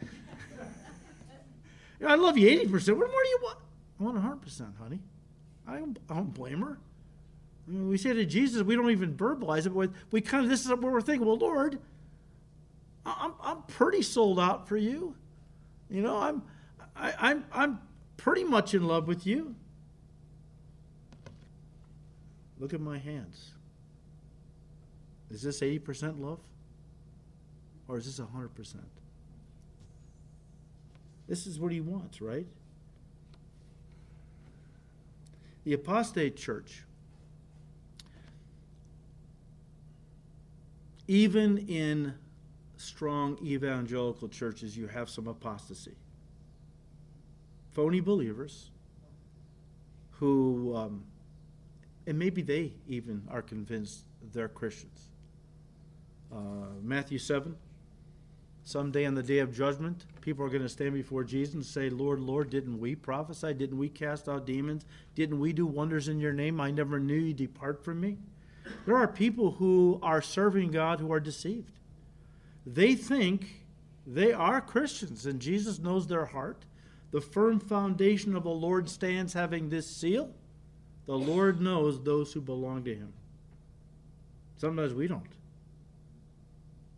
[2.06, 2.98] I love you 80%.
[2.98, 3.60] What more do you want?
[4.00, 5.00] I want 100%, honey.
[5.68, 6.78] I don't, I don't blame her.
[7.68, 10.50] I mean, we say to Jesus, we don't even verbalize it, but we kind of,
[10.50, 11.26] this is what we're thinking.
[11.26, 11.80] Well, Lord,
[13.06, 15.16] I'm, I'm pretty sold out for you.
[15.90, 16.44] You know, I'm,
[16.96, 17.80] I, I'm, I'm
[18.18, 19.56] pretty much in love with you.
[22.60, 23.52] Look at my hands.
[25.30, 26.40] Is this 80% love?
[27.88, 28.76] Or is this 100%?
[31.28, 32.46] This is what he wants, right?
[35.66, 36.84] The apostate church,
[41.08, 42.14] even in
[42.78, 45.96] strong evangelical churches, you have some apostasy.
[47.72, 48.70] Phony believers
[50.12, 51.04] who, um,
[52.08, 55.10] and maybe they even are convinced they're Christians.
[56.32, 56.38] Uh,
[56.84, 57.56] Matthew 7.
[58.68, 61.88] Someday on the day of judgment, people are going to stand before Jesus and say,
[61.88, 63.54] Lord, Lord, didn't we prophesy?
[63.54, 64.86] Didn't we cast out demons?
[65.14, 66.60] Didn't we do wonders in your name?
[66.60, 67.34] I never knew you.
[67.34, 68.18] Depart from me.
[68.88, 71.74] There are people who are serving God who are deceived.
[72.66, 73.68] They think
[74.08, 76.66] they are Christians, and Jesus knows their heart.
[77.12, 80.32] The firm foundation of the Lord stands having this seal.
[81.06, 83.14] The Lord knows those who belong to him.
[84.58, 85.22] Sometimes we don't.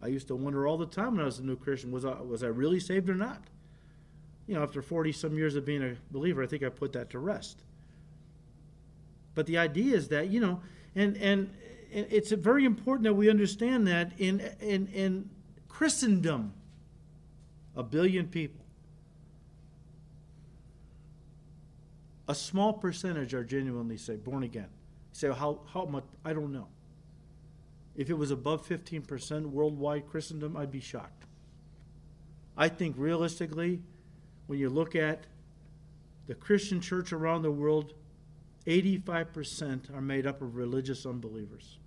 [0.02, 2.22] I used to wonder all the time when I was a new Christian was I,
[2.22, 3.42] was I really saved or not?
[4.46, 7.10] You know, after 40 some years of being a believer, I think I put that
[7.12, 7.64] to rest.
[9.36, 10.62] But the idea is that, you know,
[10.96, 11.54] and, and
[11.92, 15.30] it's very important that we understand that in, in, in
[15.68, 16.54] Christendom,
[17.76, 18.66] a billion people,
[22.28, 24.68] a small percentage are genuinely saved, born again.
[25.12, 26.04] Say, how, how much?
[26.26, 26.68] I don't know.
[27.98, 31.26] If it was above 15% worldwide Christendom, I'd be shocked.
[32.56, 33.82] I think realistically,
[34.46, 35.26] when you look at
[36.28, 37.94] the Christian church around the world,
[38.68, 41.80] 85% are made up of religious unbelievers.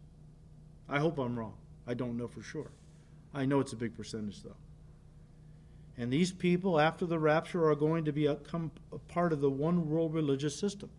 [0.88, 1.54] I hope I'm wrong.
[1.86, 2.70] I don't know for sure.
[3.32, 4.56] I know it's a big percentage, though.
[5.96, 9.50] And these people, after the rapture, are going to be a, a part of the
[9.50, 10.90] one world religious system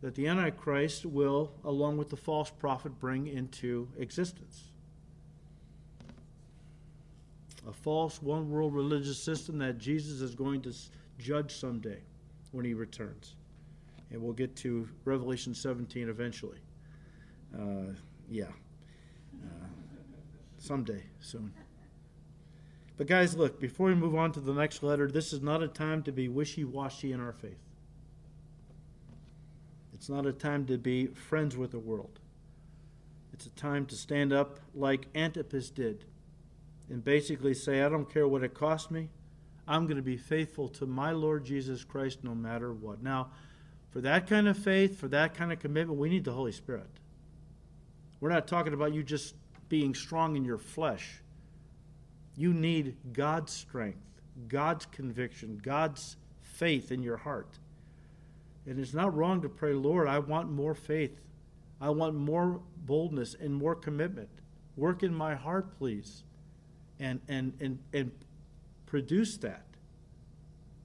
[0.00, 4.64] that the Antichrist will, along with the false prophet, bring into existence.
[7.66, 10.74] A false one world religious system that Jesus is going to
[11.18, 12.00] judge someday
[12.52, 13.34] when he returns.
[14.10, 16.58] And we'll get to Revelation 17 eventually.
[17.54, 17.92] Uh,
[18.30, 18.44] yeah.
[19.42, 19.66] Uh,
[20.58, 21.52] someday, soon.
[22.96, 25.68] But, guys, look, before we move on to the next letter, this is not a
[25.68, 27.67] time to be wishy washy in our faith.
[29.98, 32.20] It's not a time to be friends with the world.
[33.32, 36.04] It's a time to stand up like Antipas did
[36.88, 39.10] and basically say, I don't care what it costs me.
[39.66, 43.02] I'm going to be faithful to my Lord Jesus Christ no matter what.
[43.02, 43.28] Now,
[43.90, 46.88] for that kind of faith, for that kind of commitment, we need the Holy Spirit.
[48.20, 49.34] We're not talking about you just
[49.68, 51.22] being strong in your flesh.
[52.36, 54.06] You need God's strength,
[54.46, 57.58] God's conviction, God's faith in your heart.
[58.68, 61.22] And it's not wrong to pray, Lord, I want more faith.
[61.80, 64.28] I want more boldness and more commitment.
[64.76, 66.22] Work in my heart, please.
[67.00, 68.12] And and and and
[68.84, 69.64] produce that.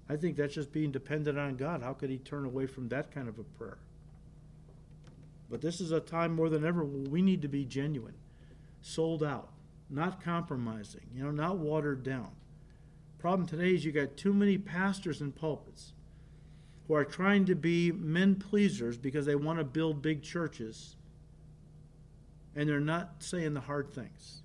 [0.07, 1.81] I think that's just being dependent on God.
[1.81, 3.79] How could he turn away from that kind of a prayer?
[5.49, 8.15] But this is a time more than ever we need to be genuine,
[8.81, 9.49] sold out,
[9.89, 12.29] not compromising, you know, not watered down.
[13.17, 15.93] Problem today is you got too many pastors and pulpits
[16.93, 20.95] are trying to be men pleasers because they want to build big churches
[22.55, 24.41] and they're not saying the hard things.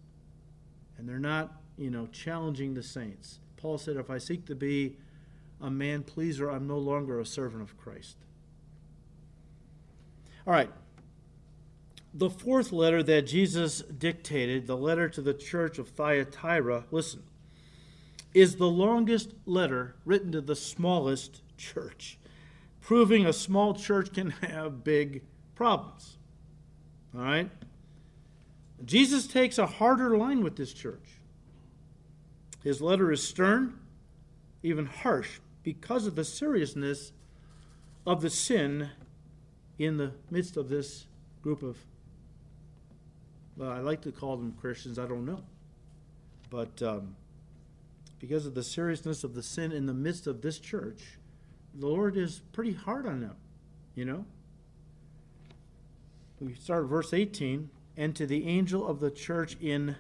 [0.97, 3.39] And they're not you know challenging the saints.
[3.57, 4.97] Paul said if i seek to be
[5.61, 8.17] a man pleaser i'm no longer a servant of christ.
[10.47, 10.71] All right.
[12.15, 17.23] The fourth letter that jesus dictated the letter to the church of thyatira listen
[18.35, 22.19] is the longest letter written to the smallest church
[22.81, 25.23] proving a small church can have big
[25.55, 26.19] problems.
[27.15, 27.51] All right?
[28.85, 31.19] Jesus takes a harder line with this church.
[32.63, 33.79] His letter is stern,
[34.63, 37.13] even harsh, because of the seriousness
[38.07, 38.91] of the sin
[39.79, 41.07] in the midst of this
[41.43, 41.77] group of,
[43.57, 45.43] well, I like to call them Christians, I don't know.
[46.51, 47.17] But um,
[48.19, 51.19] because of the seriousness of the sin in the midst of this church,
[51.75, 53.37] the Lord is pretty hard on them,
[53.95, 54.25] you know?
[56.41, 59.97] We start verse 18, and to the angel of the church in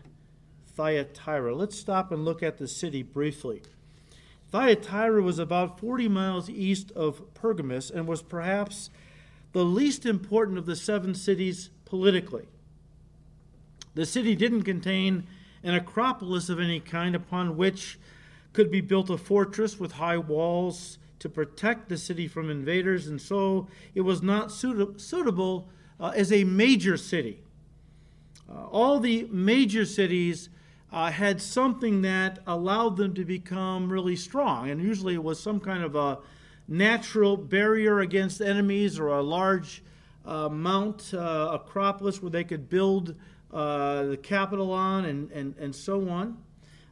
[0.76, 1.54] Thyatira.
[1.54, 3.62] Let's stop and look at the city briefly.
[4.50, 8.88] Thyatira was about 40 miles east of Pergamus and was perhaps
[9.52, 12.46] the least important of the seven cities politically.
[13.94, 15.26] The city didn't contain
[15.64, 17.98] an acropolis of any kind upon which
[18.52, 23.20] could be built a fortress with high walls to protect the city from invaders, and
[23.20, 27.42] so it was not suit- suitable uh, as a major city.
[28.48, 30.48] Uh, all the major cities
[30.92, 35.60] uh, had something that allowed them to become really strong, and usually it was some
[35.60, 36.18] kind of a
[36.66, 39.82] natural barrier against enemies or a large
[40.24, 43.14] uh, mount, uh, acropolis where they could build
[43.52, 46.36] uh, the capital on, and, and, and so on.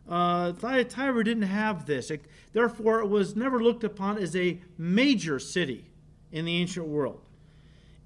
[0.09, 2.11] Uh, Thyatira didn't have this.
[2.11, 5.90] It, therefore, it was never looked upon as a major city
[6.30, 7.22] in the ancient world.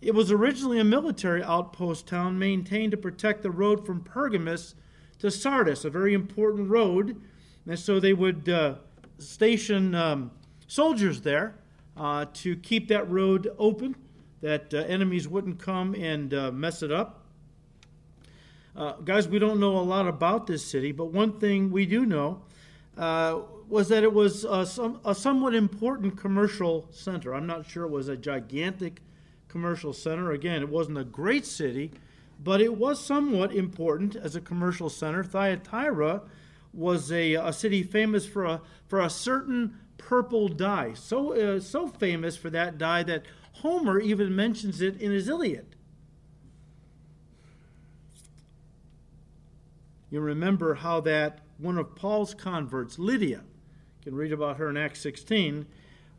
[0.01, 4.75] It was originally a military outpost town maintained to protect the road from Pergamus
[5.19, 7.21] to Sardis, a very important road.
[7.67, 8.77] And so they would uh,
[9.19, 10.31] station um,
[10.67, 11.57] soldiers there
[11.97, 13.95] uh, to keep that road open,
[14.41, 17.20] that uh, enemies wouldn't come and uh, mess it up.
[18.77, 22.07] Uh, guys, we don't know a lot about this city, but one thing we do
[22.07, 22.43] know
[22.97, 27.35] uh, was that it was a, some, a somewhat important commercial center.
[27.35, 29.03] I'm not sure it was a gigantic
[29.49, 30.31] commercial center.
[30.31, 31.91] Again, it wasn't a great city,
[32.43, 35.25] but it was somewhat important as a commercial center.
[35.25, 36.23] Thyatira
[36.73, 41.89] was a, a city famous for a, for a certain purple dye, so, uh, so
[41.89, 45.77] famous for that dye that Homer even mentions it in his Iliad.
[50.11, 54.77] You remember how that one of Paul's converts, Lydia, you can read about her in
[54.77, 55.67] Acts 16,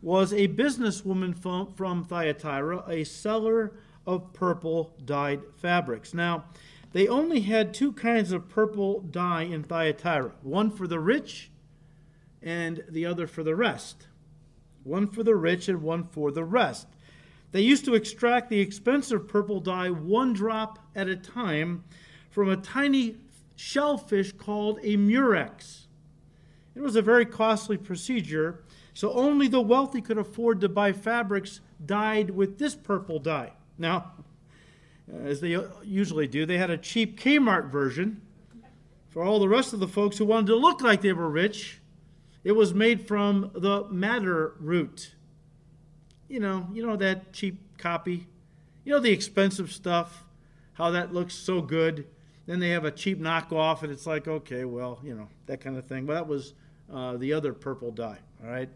[0.02, 3.74] was a businesswoman from, from Thyatira, a seller
[4.06, 6.14] of purple dyed fabrics.
[6.14, 6.46] Now,
[6.94, 11.52] they only had two kinds of purple dye in Thyatira one for the rich
[12.42, 14.08] and the other for the rest.
[14.84, 16.88] One for the rich and one for the rest.
[17.52, 21.84] They used to extract the expensive purple dye one drop at a time
[22.30, 23.18] from a tiny
[23.62, 25.88] shellfish called a murex.
[26.74, 28.64] It was a very costly procedure,
[28.96, 33.54] so only the wealthy could afford to buy fabrics dyed with this purple dye.
[33.78, 34.14] Now,
[35.24, 38.22] as they usually do, they had a cheap Kmart version.
[39.10, 41.82] For all the rest of the folks who wanted to look like they were rich,
[42.44, 45.14] it was made from the madder root.
[46.28, 48.28] You know, you know that cheap copy.
[48.86, 50.24] You know the expensive stuff,
[50.74, 52.08] how that looks so good.
[52.46, 55.78] Then they have a cheap knockoff, and it's like, okay, well, you know, that kind
[55.78, 56.06] of thing.
[56.06, 56.54] But that was
[56.92, 58.70] uh, the other purple dye, all right?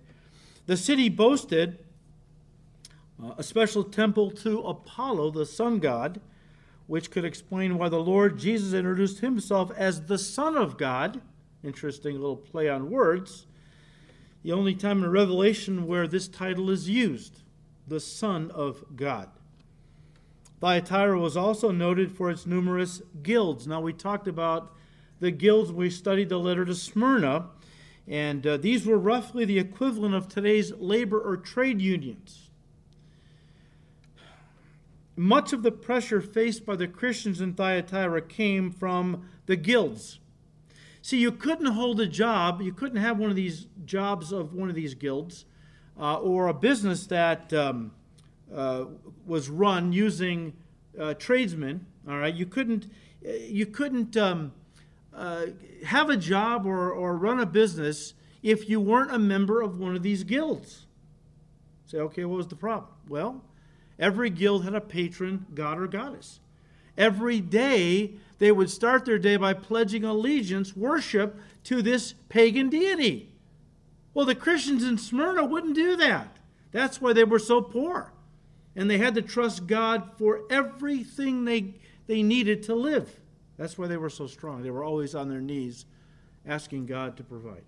[0.66, 1.80] The city boasted
[3.22, 6.20] uh, a special temple to Apollo, the sun god,
[6.88, 11.22] which could explain why the Lord Jesus introduced himself as the Son of God.
[11.63, 13.47] Interesting little play on words.
[14.43, 17.41] The only time in Revelation where this title is used,
[17.88, 19.30] the Son of God.
[20.66, 23.68] Thyatira was also noted for its numerous guilds.
[23.68, 24.74] Now, we talked about
[25.20, 27.49] the guilds we studied the letter to Smyrna,
[28.07, 32.49] and uh, these were roughly the equivalent of today's labor or trade unions.
[35.16, 40.18] Much of the pressure faced by the Christians in Thyatira came from the guilds.
[40.99, 44.70] See, you couldn't hold a job, you couldn't have one of these jobs of one
[44.70, 45.45] of these guilds,
[45.95, 47.53] uh, or a business that.
[47.53, 47.91] Um,
[48.53, 48.85] uh,
[49.25, 50.53] was run using
[50.99, 51.85] uh, tradesmen.
[52.07, 52.87] All right, you couldn't
[53.21, 54.53] you couldn't um,
[55.13, 55.47] uh,
[55.85, 59.95] have a job or, or run a business if you weren't a member of one
[59.95, 60.85] of these guilds.
[61.87, 62.91] Say, okay, what was the problem?
[63.07, 63.43] Well,
[63.97, 66.39] every guild had a patron god or goddess.
[66.97, 73.31] Every day they would start their day by pledging allegiance, worship to this pagan deity.
[74.13, 76.37] Well, the Christians in Smyrna wouldn't do that.
[76.71, 78.13] That's why they were so poor
[78.76, 81.76] and they had to trust God for everything they,
[82.07, 83.09] they needed to live.
[83.57, 84.63] That's why they were so strong.
[84.63, 85.86] They were always on their knees
[86.45, 87.63] asking God to provide.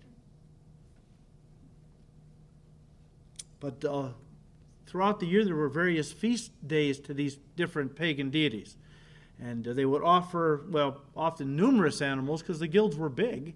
[3.60, 4.08] But uh,
[4.86, 8.76] throughout the year, there were various feast days to these different pagan deities.
[9.40, 13.54] And uh, they would offer, well, often numerous animals because the guilds were big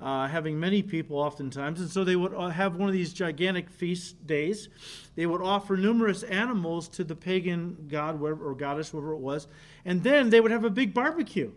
[0.00, 1.80] uh, having many people oftentimes.
[1.80, 4.68] And so they would uh, have one of these gigantic feast days.
[5.14, 9.46] They would offer numerous animals to the pagan god whatever, or goddess, whoever it was.
[9.84, 11.52] And then they would have a big barbecue.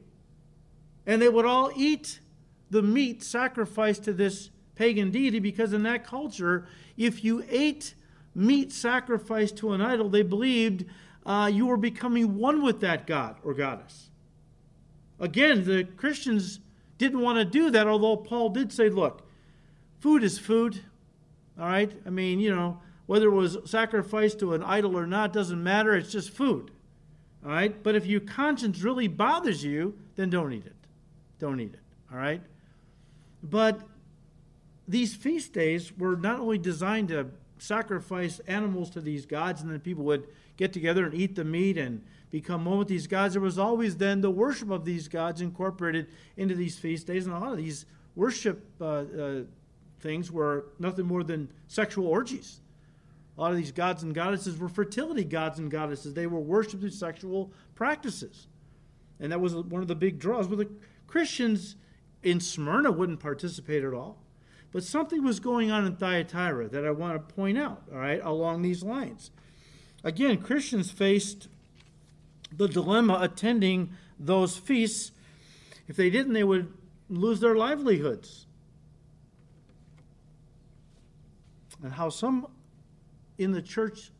[1.05, 2.19] And they would all eat
[2.69, 6.67] the meat sacrificed to this pagan deity because in that culture,
[6.97, 7.95] if you ate
[8.35, 10.85] meat sacrificed to an idol, they believed
[11.25, 14.09] uh, you were becoming one with that god or goddess.
[15.19, 16.59] Again, the Christians
[16.97, 19.27] didn't want to do that, although Paul did say, look,
[19.99, 20.81] food is food.
[21.59, 21.91] All right?
[22.05, 25.95] I mean, you know, whether it was sacrificed to an idol or not doesn't matter.
[25.95, 26.71] It's just food.
[27.45, 27.81] All right?
[27.81, 30.75] But if your conscience really bothers you, then don't eat it.
[31.39, 31.79] Don't eat it.
[32.11, 32.41] All right?
[33.43, 33.81] But
[34.87, 37.27] these feast days were not only designed to
[37.59, 40.27] sacrifice animals to these gods and then people would
[40.57, 43.33] get together and eat the meat and become one with these gods.
[43.33, 47.35] There was always then the worship of these gods incorporated into these feast days, and
[47.35, 49.41] a lot of these worship uh, uh,
[49.99, 52.61] things were nothing more than sexual orgies.
[53.37, 56.13] A lot of these gods and goddesses were fertility gods and goddesses.
[56.13, 58.47] They were worshipped through sexual practices.
[59.19, 60.47] And that was one of the big draws.
[60.47, 60.69] But the
[61.05, 61.75] Christians
[62.23, 64.23] in Smyrna wouldn't participate at all.
[64.71, 68.19] But something was going on in Thyatira that I want to point out, all right,
[68.23, 69.31] along these lines.
[70.03, 71.47] Again, Christians faced
[72.51, 75.11] the dilemma attending those feasts.
[75.87, 76.73] If they didn't, they would
[77.09, 78.45] lose their livelihoods.
[81.83, 82.47] And how some
[83.37, 84.11] in the church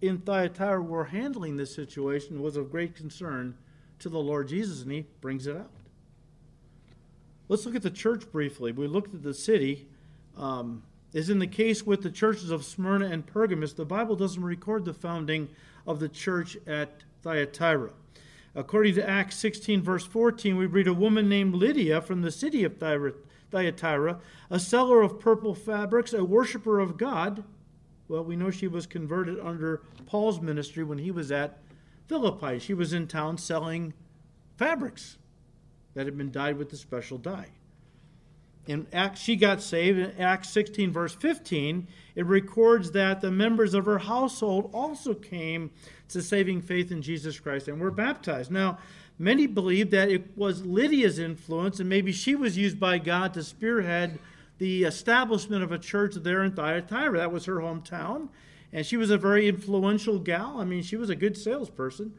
[0.00, 3.56] in Thyatira were handling this situation was of great concern
[4.00, 5.70] to the Lord Jesus, and he brings it out.
[7.48, 8.72] Let's look at the church briefly.
[8.72, 9.88] We looked at the city.
[10.36, 10.82] Um,
[11.14, 14.84] as in the case with the churches of Smyrna and Pergamus, the Bible doesn't record
[14.84, 15.48] the founding
[15.86, 17.92] of the church at Thyatira.
[18.54, 22.64] According to Acts 16, verse 14, we read a woman named Lydia from the city
[22.64, 24.18] of Thyatira,
[24.50, 27.44] a seller of purple fabrics, a worshiper of God.
[28.08, 31.58] Well, we know she was converted under Paul's ministry when he was at
[32.06, 32.58] Philippi.
[32.58, 33.92] She was in town selling
[34.56, 35.18] fabrics
[35.94, 37.50] that had been dyed with a special dye.
[38.66, 39.98] In Acts, she got saved.
[39.98, 45.70] In Acts 16, verse 15, it records that the members of her household also came
[46.08, 48.50] to saving faith in Jesus Christ and we're baptized.
[48.50, 48.78] Now,
[49.18, 53.42] many believe that it was Lydia's influence, and maybe she was used by God to
[53.42, 54.18] spearhead
[54.58, 57.18] the establishment of a church there in Thyatira.
[57.18, 58.28] That was her hometown,
[58.72, 60.58] and she was a very influential gal.
[60.58, 62.12] I mean, she was a good salesperson.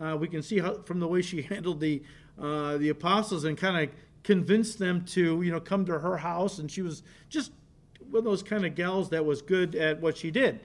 [0.00, 2.02] Uh, we can see how, from the way she handled the
[2.38, 6.58] uh, the apostles and kind of convinced them to, you know, come to her house.
[6.58, 7.50] And she was just
[8.10, 10.60] one of those kind of gals that was good at what she did.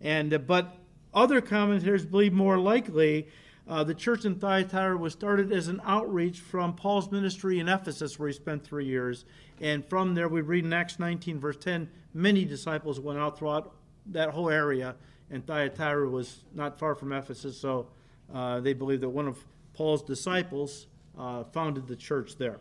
[0.00, 0.76] And uh, but
[1.14, 3.28] other commentators believe more likely
[3.66, 8.18] uh, the church in Thyatira was started as an outreach from Paul's ministry in Ephesus,
[8.18, 9.24] where he spent three years.
[9.60, 13.74] And from there, we read in Acts 19, verse 10, many disciples went out throughout
[14.06, 14.96] that whole area,
[15.30, 17.88] and Thyatira was not far from Ephesus, so
[18.34, 19.42] uh, they believe that one of
[19.72, 20.86] Paul's disciples
[21.18, 22.58] uh, founded the church there.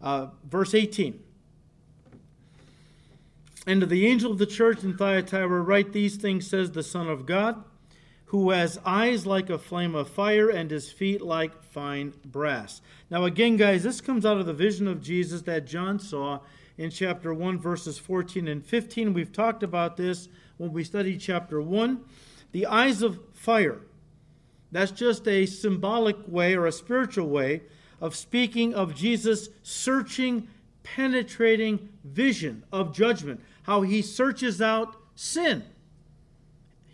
[0.00, 1.22] Uh, verse 18.
[3.66, 7.06] And to the angel of the church in Thyatira, write these things, says the Son
[7.06, 7.64] of God,
[8.28, 12.82] who has eyes like a flame of fire and his feet like fine brass.
[13.10, 16.40] Now, again, guys, this comes out of the vision of Jesus that John saw
[16.76, 19.14] in chapter 1, verses 14 and 15.
[19.14, 22.04] We've talked about this when we studied chapter 1.
[22.52, 23.80] The eyes of fire.
[24.70, 27.62] That's just a symbolic way or a spiritual way
[27.98, 30.48] of speaking of Jesus' searching,
[30.82, 35.64] penetrating vision of judgment, how he searches out sin.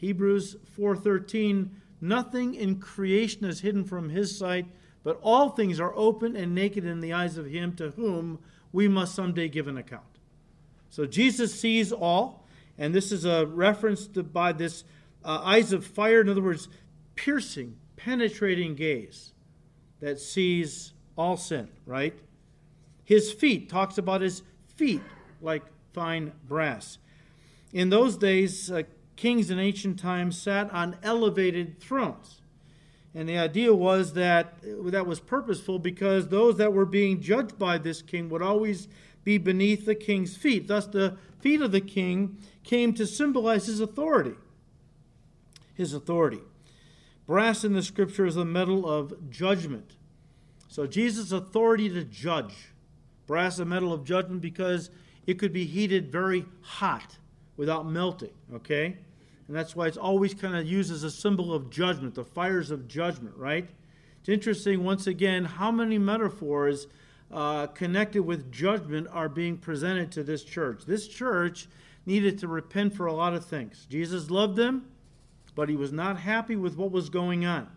[0.05, 4.66] Hebrews 4:13 Nothing in creation is hidden from his sight,
[5.02, 8.38] but all things are open and naked in the eyes of him to whom
[8.72, 10.18] we must someday give an account.
[10.90, 12.46] So Jesus sees all,
[12.76, 14.84] and this is a reference to, by this
[15.24, 16.68] uh, eyes of fire, in other words,
[17.16, 19.32] piercing, penetrating gaze
[20.00, 22.18] that sees all sin, right?
[23.05, 24.42] His feet talks about his
[24.76, 25.00] feet
[25.40, 25.62] like
[25.94, 26.98] fine brass.
[27.72, 28.82] In those days, uh,
[29.17, 32.41] kings in ancient times sat on elevated thrones.
[33.15, 37.79] And the idea was that that was purposeful because those that were being judged by
[37.79, 38.89] this king would always
[39.23, 40.67] be beneath the king's feet.
[40.67, 44.35] Thus, the feet of the king came to symbolize his authority.
[45.75, 46.41] His authority.
[47.27, 49.93] Brass in the scripture is a metal of judgment.
[50.69, 52.73] So Jesus' authority to judge.
[53.27, 54.91] Brass, a metal of judgment, because
[55.27, 57.17] it could be heated very hot
[57.57, 58.96] without melting, okay?
[59.46, 62.70] And that's why it's always kind of used as a symbol of judgment, the fires
[62.70, 63.68] of judgment, right?
[64.20, 66.86] It's interesting, once again, how many metaphors
[67.30, 70.84] uh, connected with judgment are being presented to this church.
[70.86, 71.68] This church
[72.07, 73.86] needed to repent for a lot of things.
[73.90, 74.86] Jesus loved them,
[75.55, 77.68] but he was not happy with what was going on.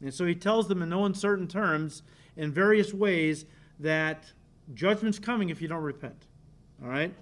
[0.00, 2.02] And so he tells them in no uncertain terms,
[2.36, 3.46] in various ways,
[3.80, 4.32] that
[4.74, 6.26] judgment's coming if you don't repent.
[6.82, 7.12] All right?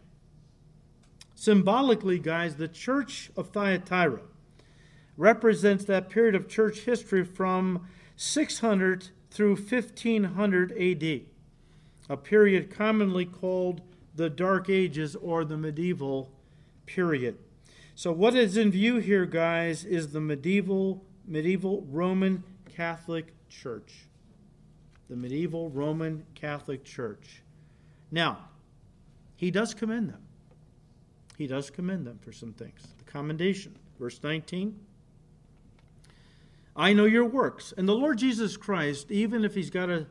[1.39, 4.22] Symbolically, guys, the church of Thyatira
[5.18, 11.20] represents that period of church history from 600 through 1500 AD,
[12.09, 13.82] a period commonly called
[14.14, 16.32] the Dark Ages or the medieval
[16.87, 17.37] period.
[17.95, 24.07] So, what is in view here, guys, is the medieval medieval Roman Catholic Church.
[25.11, 27.43] The medieval Roman Catholic Church.
[28.11, 28.49] Now,
[29.37, 30.25] he does commend them.
[31.37, 32.80] He does commend them for some things.
[32.99, 34.78] The commendation, verse 19.
[36.74, 37.72] I know your works.
[37.76, 40.07] And the Lord Jesus Christ, even if he's got to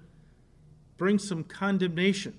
[0.97, 2.37] bring some condemnation,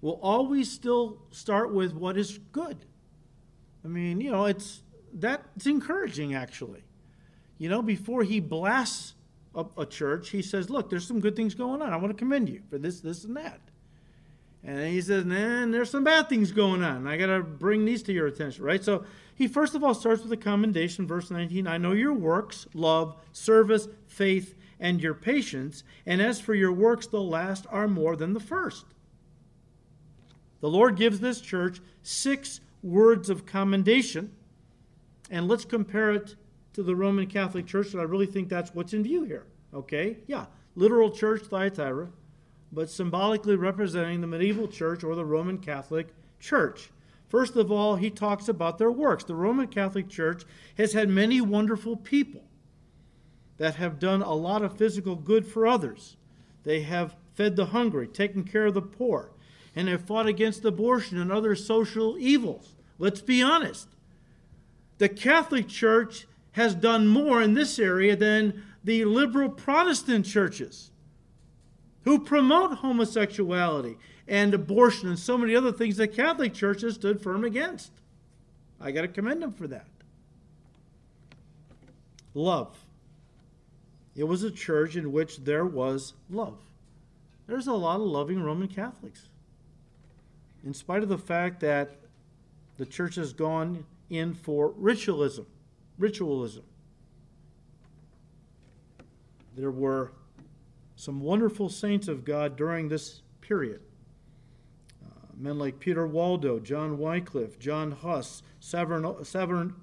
[0.00, 2.76] will always still start with what is good.
[3.84, 6.84] I mean, you know, it's that's encouraging actually
[7.58, 9.14] you know, before he blasts
[9.54, 11.92] a, a church, he says, Look, there's some good things going on.
[11.92, 13.60] I want to commend you for this, this, and that.
[14.64, 17.06] And he says, Man, there's some bad things going on.
[17.06, 18.82] I got to bring these to your attention, right?
[18.82, 19.04] So
[19.34, 21.66] he first of all starts with a commendation, verse 19.
[21.66, 25.84] I know your works, love, service, faith, and your patience.
[26.06, 28.86] And as for your works, the last are more than the first.
[30.60, 34.32] The Lord gives this church six words of commendation.
[35.30, 36.36] And let's compare it
[36.74, 39.46] to the Roman Catholic Church, and I really think that's what's in view here.
[39.72, 40.18] Okay?
[40.26, 42.08] Yeah, literal church, Thyatira,
[42.72, 46.08] but symbolically representing the medieval church or the Roman Catholic
[46.40, 46.90] Church.
[47.28, 49.24] First of all, he talks about their works.
[49.24, 50.44] The Roman Catholic Church
[50.76, 52.44] has had many wonderful people
[53.56, 56.16] that have done a lot of physical good for others.
[56.64, 59.30] They have fed the hungry, taken care of the poor,
[59.74, 62.74] and have fought against abortion and other social evils.
[62.98, 63.88] Let's be honest.
[64.98, 70.90] The Catholic Church has done more in this area than the liberal Protestant churches
[72.04, 73.96] who promote homosexuality
[74.28, 77.92] and abortion and so many other things the Catholic Church has stood firm against.
[78.80, 79.86] I got to commend them for that.
[82.34, 82.76] Love.
[84.16, 86.58] It was a church in which there was love.
[87.46, 89.28] There's a lot of loving Roman Catholics.
[90.64, 91.92] In spite of the fact that
[92.76, 95.46] the church has gone in for ritualism,
[95.98, 96.64] ritualism.
[99.56, 100.12] There were
[101.04, 103.80] some wonderful saints of God during this period.
[105.04, 109.74] Uh, men like Peter Waldo, John Wycliffe, John Huss, Savern, Savern,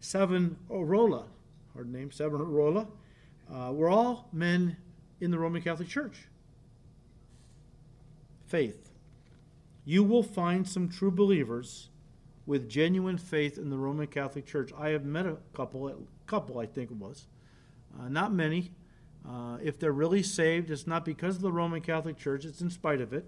[0.00, 1.26] Savonarola,
[1.72, 2.88] hard name, Savonarola,
[3.52, 4.76] uh, were all men
[5.20, 6.26] in the Roman Catholic Church.
[8.46, 8.90] Faith.
[9.84, 11.90] You will find some true believers
[12.44, 14.72] with genuine faith in the Roman Catholic Church.
[14.76, 15.94] I have met a couple, a
[16.26, 17.28] couple I think it was,
[18.00, 18.72] uh, not many.
[19.28, 22.70] Uh, if they're really saved, it's not because of the Roman Catholic Church; it's in
[22.70, 23.24] spite of it.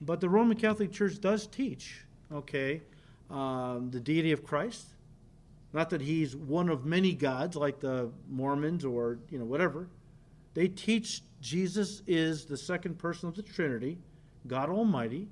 [0.00, 2.02] But the Roman Catholic Church does teach,
[2.32, 2.82] okay,
[3.30, 4.86] um, the deity of Christ.
[5.72, 9.88] Not that he's one of many gods like the Mormons or you know whatever.
[10.54, 13.98] They teach Jesus is the second person of the Trinity,
[14.46, 15.28] God Almighty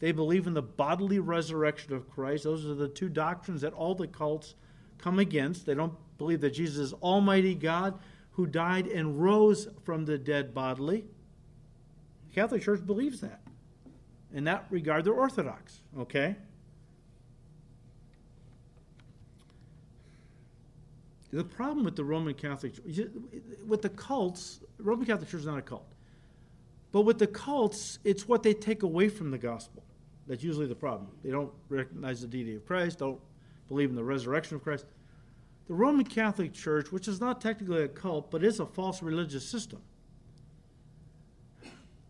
[0.00, 2.44] they believe in the bodily resurrection of Christ.
[2.44, 4.54] Those are the two doctrines that all the cults
[4.96, 5.66] come against.
[5.66, 7.98] They don't believe that Jesus is Almighty God
[8.38, 11.04] who died and rose from the dead bodily.
[12.28, 13.40] The Catholic Church believes that.
[14.32, 16.36] In that regard, they're Orthodox, okay?
[21.32, 22.74] The problem with the Roman Catholic,
[23.66, 25.92] with the cults, Roman Catholic Church is not a cult.
[26.92, 29.82] But with the cults, it's what they take away from the gospel.
[30.28, 31.10] That's usually the problem.
[31.24, 33.18] They don't recognize the deity of Christ, don't
[33.66, 34.86] believe in the resurrection of Christ.
[35.68, 39.46] The Roman Catholic Church, which is not technically a cult, but is a false religious
[39.46, 39.82] system.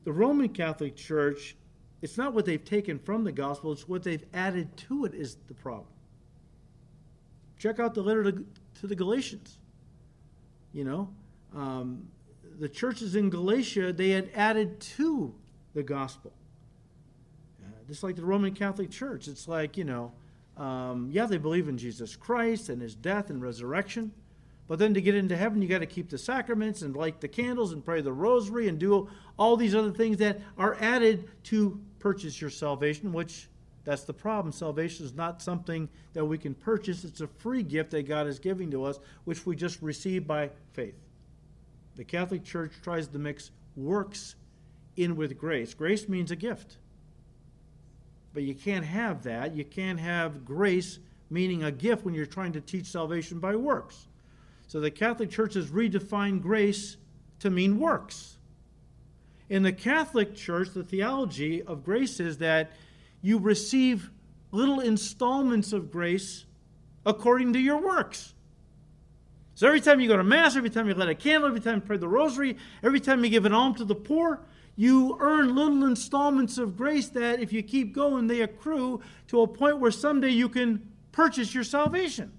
[0.05, 1.57] The Roman Catholic Church,
[2.01, 5.37] it's not what they've taken from the gospel, it's what they've added to it is
[5.49, 5.89] the problem.
[7.59, 8.47] Check out the letter to,
[8.81, 9.59] to the Galatians.
[10.73, 11.11] You know,
[11.55, 12.07] um,
[12.61, 15.35] the churches in Galatia, they had added to
[15.75, 16.33] the gospel.
[17.61, 19.27] Uh, just like the Roman Catholic Church.
[19.27, 20.13] It's like, you know,
[20.59, 24.13] um, yeah, they believe in Jesus Christ and his death and resurrection.
[24.67, 27.29] But then to get into heaven, you got to keep the sacraments and light the
[27.29, 31.81] candles and pray the rosary and do all these other things that are added to
[32.01, 33.49] purchase your salvation, which
[33.85, 34.53] that's the problem.
[34.53, 38.39] Salvation is not something that we can purchase, it's a free gift that God is
[38.39, 40.97] giving to us, which we just receive by faith.
[41.97, 44.35] The Catholic Church tries to mix works
[44.97, 45.73] in with grace.
[45.73, 46.77] Grace means a gift.
[48.35, 49.55] But you can't have that.
[49.55, 50.99] You can't have grace
[51.31, 54.07] meaning a gift when you're trying to teach salvation by works.
[54.67, 56.97] So the Catholic Church has redefined grace
[57.41, 58.37] to mean works.
[59.49, 62.73] In the Catholic Church, the theology of grace is that
[63.23, 64.11] you receive
[64.51, 66.45] little installments of grace
[67.07, 68.35] according to your works.
[69.55, 71.77] So every time you go to Mass, every time you light a candle, every time
[71.77, 74.41] you pray the rosary, every time you give an alms to the poor,
[74.79, 79.47] you earn little installments of grace that, if you keep going, they accrue to a
[79.49, 82.31] point where someday you can purchase your salvation.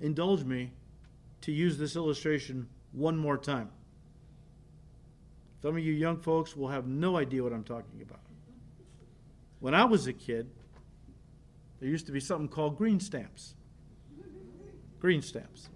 [0.00, 0.72] Indulge me
[1.42, 3.68] to use this illustration one more time.
[5.60, 8.20] Some of you young folks will have no idea what I'm talking about.
[9.58, 10.48] When I was a kid,
[11.78, 13.54] there used to be something called green stamps.
[14.98, 15.68] Green stamps.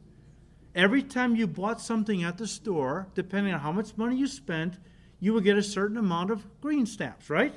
[0.74, 4.78] Every time you bought something at the store, depending on how much money you spent,
[5.20, 7.54] you would get a certain amount of green stamps, right?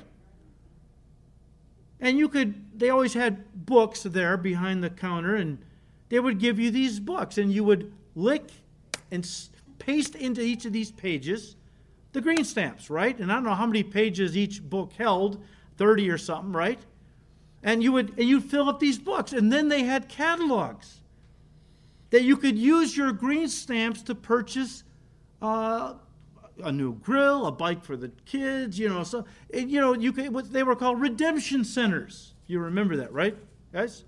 [2.00, 5.58] And you could, they always had books there behind the counter, and
[6.10, 8.50] they would give you these books, and you would lick
[9.10, 9.28] and
[9.80, 11.56] paste into each of these pages
[12.12, 13.18] the green stamps, right?
[13.18, 15.42] And I don't know how many pages each book held,
[15.76, 16.78] 30 or something, right?
[17.62, 21.00] And you would and you'd fill up these books, and then they had catalogs
[22.10, 24.84] that you could use your green stamps to purchase
[25.42, 25.94] uh,
[26.62, 29.04] a new grill, a bike for the kids, you know.
[29.04, 32.34] So you know you could, they were called redemption centers.
[32.46, 33.36] You remember that, right,
[33.72, 34.04] guys?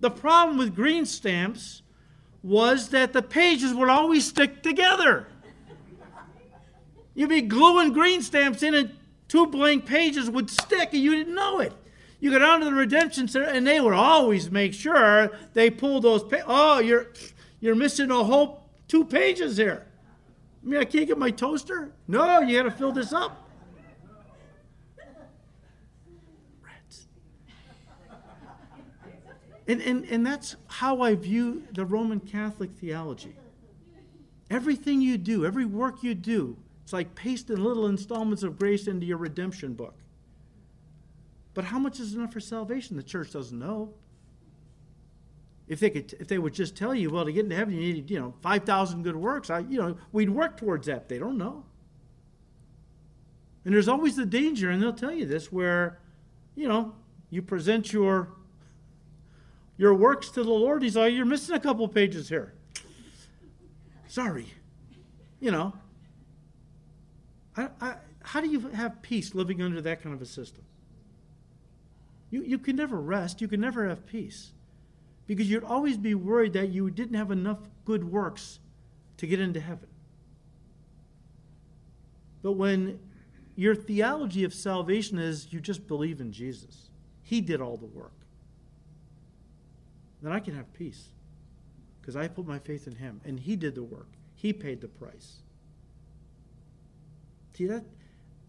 [0.00, 1.82] The problem with green stamps
[2.42, 5.26] was that the pages would always stick together.
[7.14, 8.92] You'd be gluing green stamps in, and
[9.26, 11.72] two blank pages would stick, and you didn't know it.
[12.18, 16.24] You get onto the redemption center, and they would always make sure they pull those.
[16.24, 17.12] Pa- oh, you're
[17.60, 19.86] you're missing a whole two pages here.
[20.62, 21.92] I mean, I can't get my toaster.
[22.08, 23.46] No, you got to fill this up.
[29.68, 33.34] And, and, and that's how I view the Roman Catholic theology.
[34.48, 39.06] Everything you do, every work you do, it's like pasting little installments of grace into
[39.06, 39.98] your redemption book.
[41.56, 42.98] But how much is enough for salvation?
[42.98, 43.94] The church doesn't know.
[45.66, 47.94] If they could, if they would just tell you, well, to get into heaven, you
[47.94, 49.48] need, you know, five thousand good works.
[49.48, 51.08] I, you know, we'd work towards that.
[51.08, 51.64] They don't know.
[53.64, 55.98] And there's always the danger, and they'll tell you this, where,
[56.54, 56.94] you know,
[57.30, 58.34] you present your
[59.78, 60.82] your works to the Lord.
[60.82, 62.52] He's like, you're missing a couple pages here.
[64.08, 64.46] Sorry,
[65.40, 65.72] you know.
[67.56, 70.62] I, I, how do you have peace living under that kind of a system?
[72.30, 73.40] You, you can never rest.
[73.40, 74.52] You can never have peace
[75.26, 78.58] because you'd always be worried that you didn't have enough good works
[79.18, 79.88] to get into heaven.
[82.42, 83.00] But when
[83.56, 86.90] your theology of salvation is you just believe in Jesus,
[87.22, 88.12] He did all the work,
[90.22, 91.08] then I can have peace
[92.00, 94.88] because I put my faith in Him and He did the work, He paid the
[94.88, 95.38] price.
[97.54, 97.84] See, that,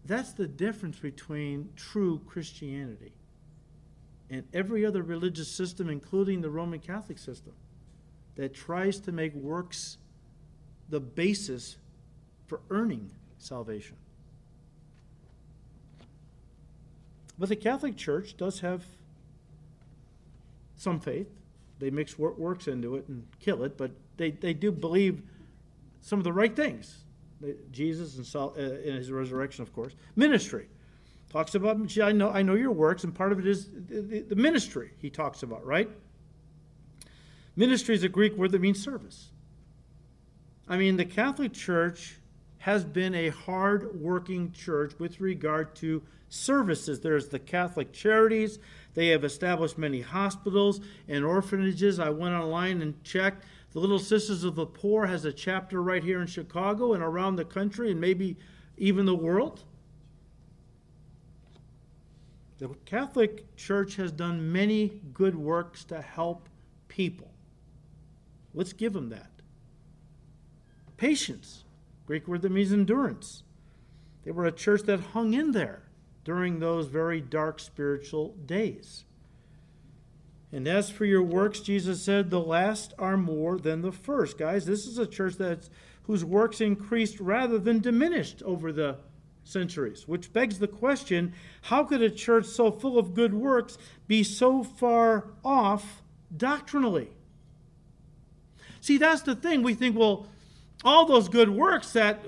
[0.04, 3.12] that's the difference between true Christianity
[4.30, 7.52] and every other religious system, including the Roman Catholic system,
[8.36, 9.96] that tries to make works
[10.90, 11.76] the basis
[12.46, 13.96] for earning salvation.
[17.38, 18.84] But the Catholic Church does have
[20.76, 21.28] some faith.
[21.78, 25.22] They mix works into it and kill it, but they, they do believe
[26.00, 26.98] some of the right things.
[27.70, 29.94] Jesus and uh, in his resurrection, of course.
[30.16, 30.66] Ministry
[31.30, 31.98] talks about.
[32.00, 35.10] I know I know your works, and part of it is the, the ministry he
[35.10, 35.88] talks about, right?
[37.56, 39.30] Ministry is a Greek word that means service.
[40.68, 42.18] I mean, the Catholic Church
[42.58, 47.00] has been a hard working church with regard to services.
[47.00, 48.58] There's the Catholic Charities.
[48.94, 51.98] They have established many hospitals and orphanages.
[51.98, 53.44] I went online and checked.
[53.72, 57.36] The Little Sisters of the Poor has a chapter right here in Chicago and around
[57.36, 58.36] the country and maybe
[58.76, 59.64] even the world.
[62.58, 66.48] The Catholic Church has done many good works to help
[66.88, 67.30] people.
[68.52, 69.30] Let's give them that.
[70.96, 71.64] Patience,
[72.06, 73.44] Greek word that means endurance.
[74.24, 75.82] They were a church that hung in there
[76.24, 79.04] during those very dark spiritual days.
[80.50, 84.38] And as for your works, Jesus said, the last are more than the first.
[84.38, 85.70] Guys, this is a church that's,
[86.04, 88.96] whose works increased rather than diminished over the
[89.48, 91.32] centuries, which begs the question
[91.62, 96.02] how could a church so full of good works be so far off
[96.36, 97.08] doctrinally?
[98.80, 99.62] See, that's the thing.
[99.62, 100.26] We think, well,
[100.84, 102.20] all those good works, that,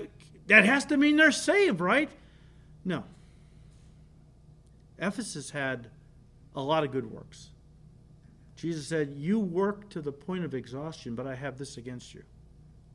[0.47, 2.09] that has to mean they're saved, right?
[2.83, 3.03] No.
[4.99, 5.87] Ephesus had
[6.55, 7.49] a lot of good works.
[8.55, 12.23] Jesus said, You work to the point of exhaustion, but I have this against you.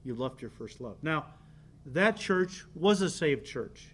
[0.05, 0.97] You left your first love.
[1.03, 1.27] Now,
[1.87, 3.89] that church was a saved church,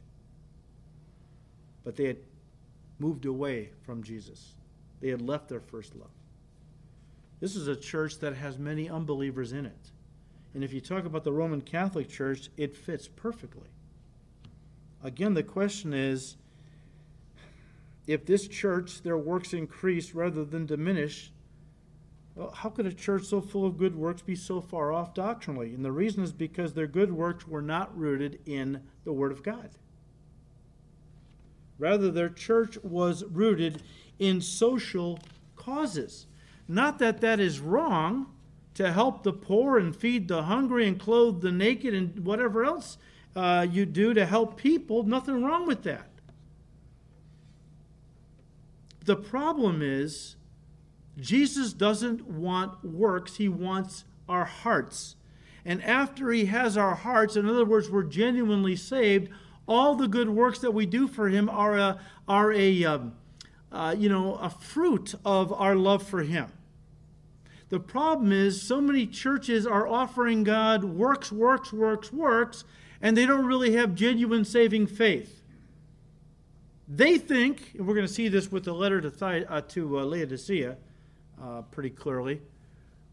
[1.85, 2.19] but they had
[2.99, 4.55] moved away from Jesus.
[5.01, 6.11] They had left their first love.
[7.41, 9.91] This is a church that has many unbelievers in it.
[10.55, 13.69] And if you talk about the Roman Catholic Church, it fits perfectly.
[15.03, 16.37] Again, the question is
[18.07, 21.33] if this church, their works increase rather than diminish,
[22.35, 25.75] well, how could a church so full of good works be so far off doctrinally?
[25.75, 29.43] And the reason is because their good works were not rooted in the Word of
[29.43, 29.71] God.
[31.83, 33.83] Rather, their church was rooted
[34.21, 35.19] in social
[35.57, 36.29] causes.
[36.69, 38.33] Not that that is wrong
[38.75, 42.99] to help the poor and feed the hungry and clothe the naked and whatever else
[43.35, 45.03] uh, you do to help people.
[45.03, 46.09] Nothing wrong with that.
[49.05, 50.37] The problem is
[51.19, 55.17] Jesus doesn't want works, he wants our hearts.
[55.65, 59.31] And after he has our hearts, in other words, we're genuinely saved,
[59.67, 63.15] all the good works that we do for him are a, are a um,
[63.73, 66.53] uh, you know, a fruit of our love for him.
[67.71, 72.65] The problem is, so many churches are offering God works, works, works, works,
[73.01, 75.43] and they don't really have genuine saving faith.
[76.87, 80.05] They think, and we're going to see this with the letter to, uh, to uh,
[80.05, 80.77] Laodicea
[81.43, 82.43] uh, pretty clearly,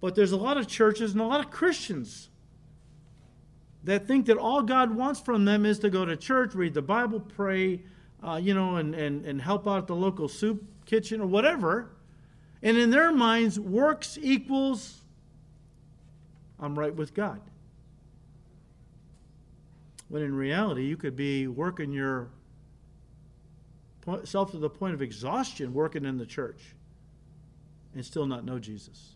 [0.01, 2.27] but there's a lot of churches and a lot of Christians
[3.83, 6.81] that think that all God wants from them is to go to church, read the
[6.81, 7.81] Bible, pray,
[8.21, 11.91] uh, you know, and, and, and help out the local soup kitchen or whatever.
[12.61, 14.99] And in their minds, works equals
[16.59, 17.39] I'm right with God.
[20.09, 22.31] When in reality, you could be working yourself
[24.51, 26.75] to the point of exhaustion working in the church
[27.93, 29.15] and still not know Jesus.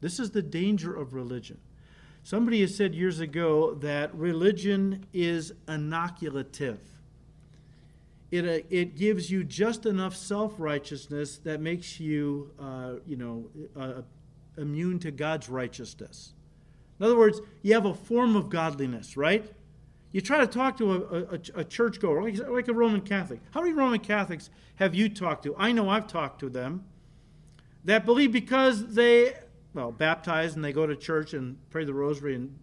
[0.00, 1.58] This is the danger of religion.
[2.22, 6.78] Somebody has said years ago that religion is inoculative.
[8.30, 13.46] It, uh, it gives you just enough self righteousness that makes you, uh, you know,
[13.76, 14.02] uh,
[14.56, 16.34] immune to God's righteousness.
[16.98, 19.50] In other words, you have a form of godliness, right?
[20.12, 23.40] You try to talk to a, a, a churchgoer, like, like a Roman Catholic.
[23.52, 25.54] How many Roman Catholics have you talked to?
[25.56, 26.84] I know I've talked to them
[27.84, 29.34] that believe because they
[29.74, 32.58] well, baptized and they go to church and pray the rosary and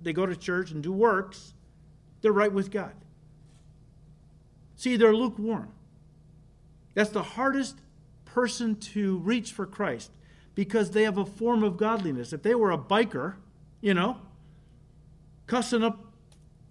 [0.00, 1.54] they go to church and do works,
[2.20, 2.92] they're right with God.
[4.76, 5.70] See, they're lukewarm.
[6.94, 7.76] That's the hardest
[8.24, 10.10] person to reach for Christ
[10.54, 12.32] because they have a form of godliness.
[12.32, 13.34] If they were a biker,
[13.80, 14.18] you know,
[15.46, 16.12] cussing up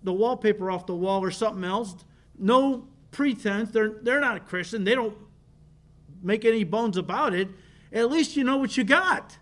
[0.03, 1.95] the wallpaper off the wall or something else,
[2.37, 5.15] no pretense, they're, they're not a Christian, they don't
[6.21, 7.47] make any bones about it,
[7.93, 9.37] at least you know what you got.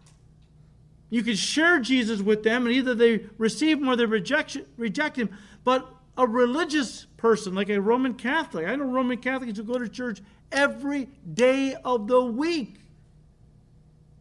[1.13, 5.15] You can share Jesus with them, and either they receive him or they reject, reject
[5.15, 5.29] him.
[5.63, 5.87] But
[6.17, 10.23] a religious person, like a Roman Catholic, I know Roman Catholics who go to church
[10.51, 12.79] every day of the week.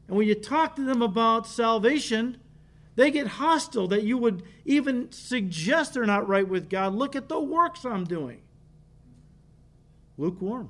[0.07, 2.37] And when you talk to them about salvation,
[2.95, 6.93] they get hostile that you would even suggest they're not right with God.
[6.93, 8.43] Look at the works I'm doing.
[10.19, 10.69] Lukewarm.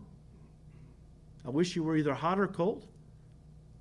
[1.44, 2.86] I wish you were either hot or cold.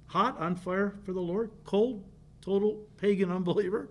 [0.08, 1.52] Hot, on fire for the Lord.
[1.66, 2.04] Cold,
[2.42, 3.90] total pagan unbeliever.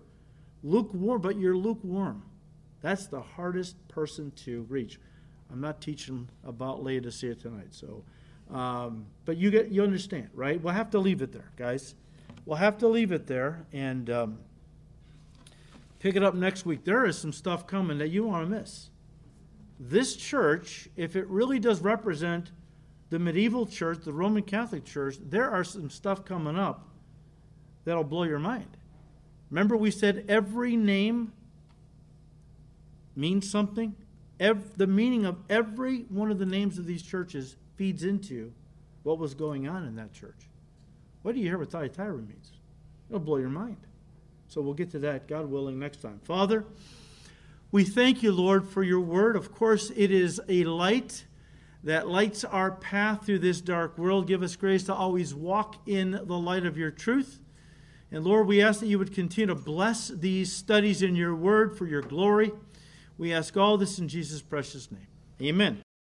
[0.63, 2.23] Lukewarm, but you're lukewarm.
[2.83, 4.99] That's the hardest person to reach.
[5.51, 8.05] I'm not teaching about Laodicea tonight, so,
[8.53, 10.61] um, but you get you understand, right?
[10.61, 11.95] We'll have to leave it there, guys.
[12.47, 14.39] We'll have to leave it there and um,
[15.99, 16.85] pick it up next week.
[16.85, 18.91] There is some stuff coming that you want to miss.
[19.79, 22.53] This church, if it really does represent
[23.11, 26.90] the medieval church, the Roman Catholic Church, there are some stuff coming up
[27.85, 28.77] that'll blow your mind.
[29.51, 31.33] Remember, we said every name
[33.17, 33.95] means something?
[34.39, 38.53] Every, the meaning of every one of the names of these churches feeds into
[39.03, 40.49] what was going on in that church.
[41.23, 42.53] What do you hear what Thyatira means?
[43.09, 43.77] It'll blow your mind.
[44.49, 46.21] So we'll get to that, God willing, next time.
[46.25, 46.65] Father,
[47.71, 49.37] we thank you, Lord, for your word.
[49.37, 51.25] Of course, it is a light
[51.85, 54.27] that lights our path through this dark world.
[54.27, 57.41] Give us grace to always walk in the light of your truth.
[58.13, 61.77] And Lord, we ask that you would continue to bless these studies in your word
[61.77, 62.53] for your glory.
[63.19, 65.07] We ask all this in Jesus' precious name.
[65.41, 65.83] Amen.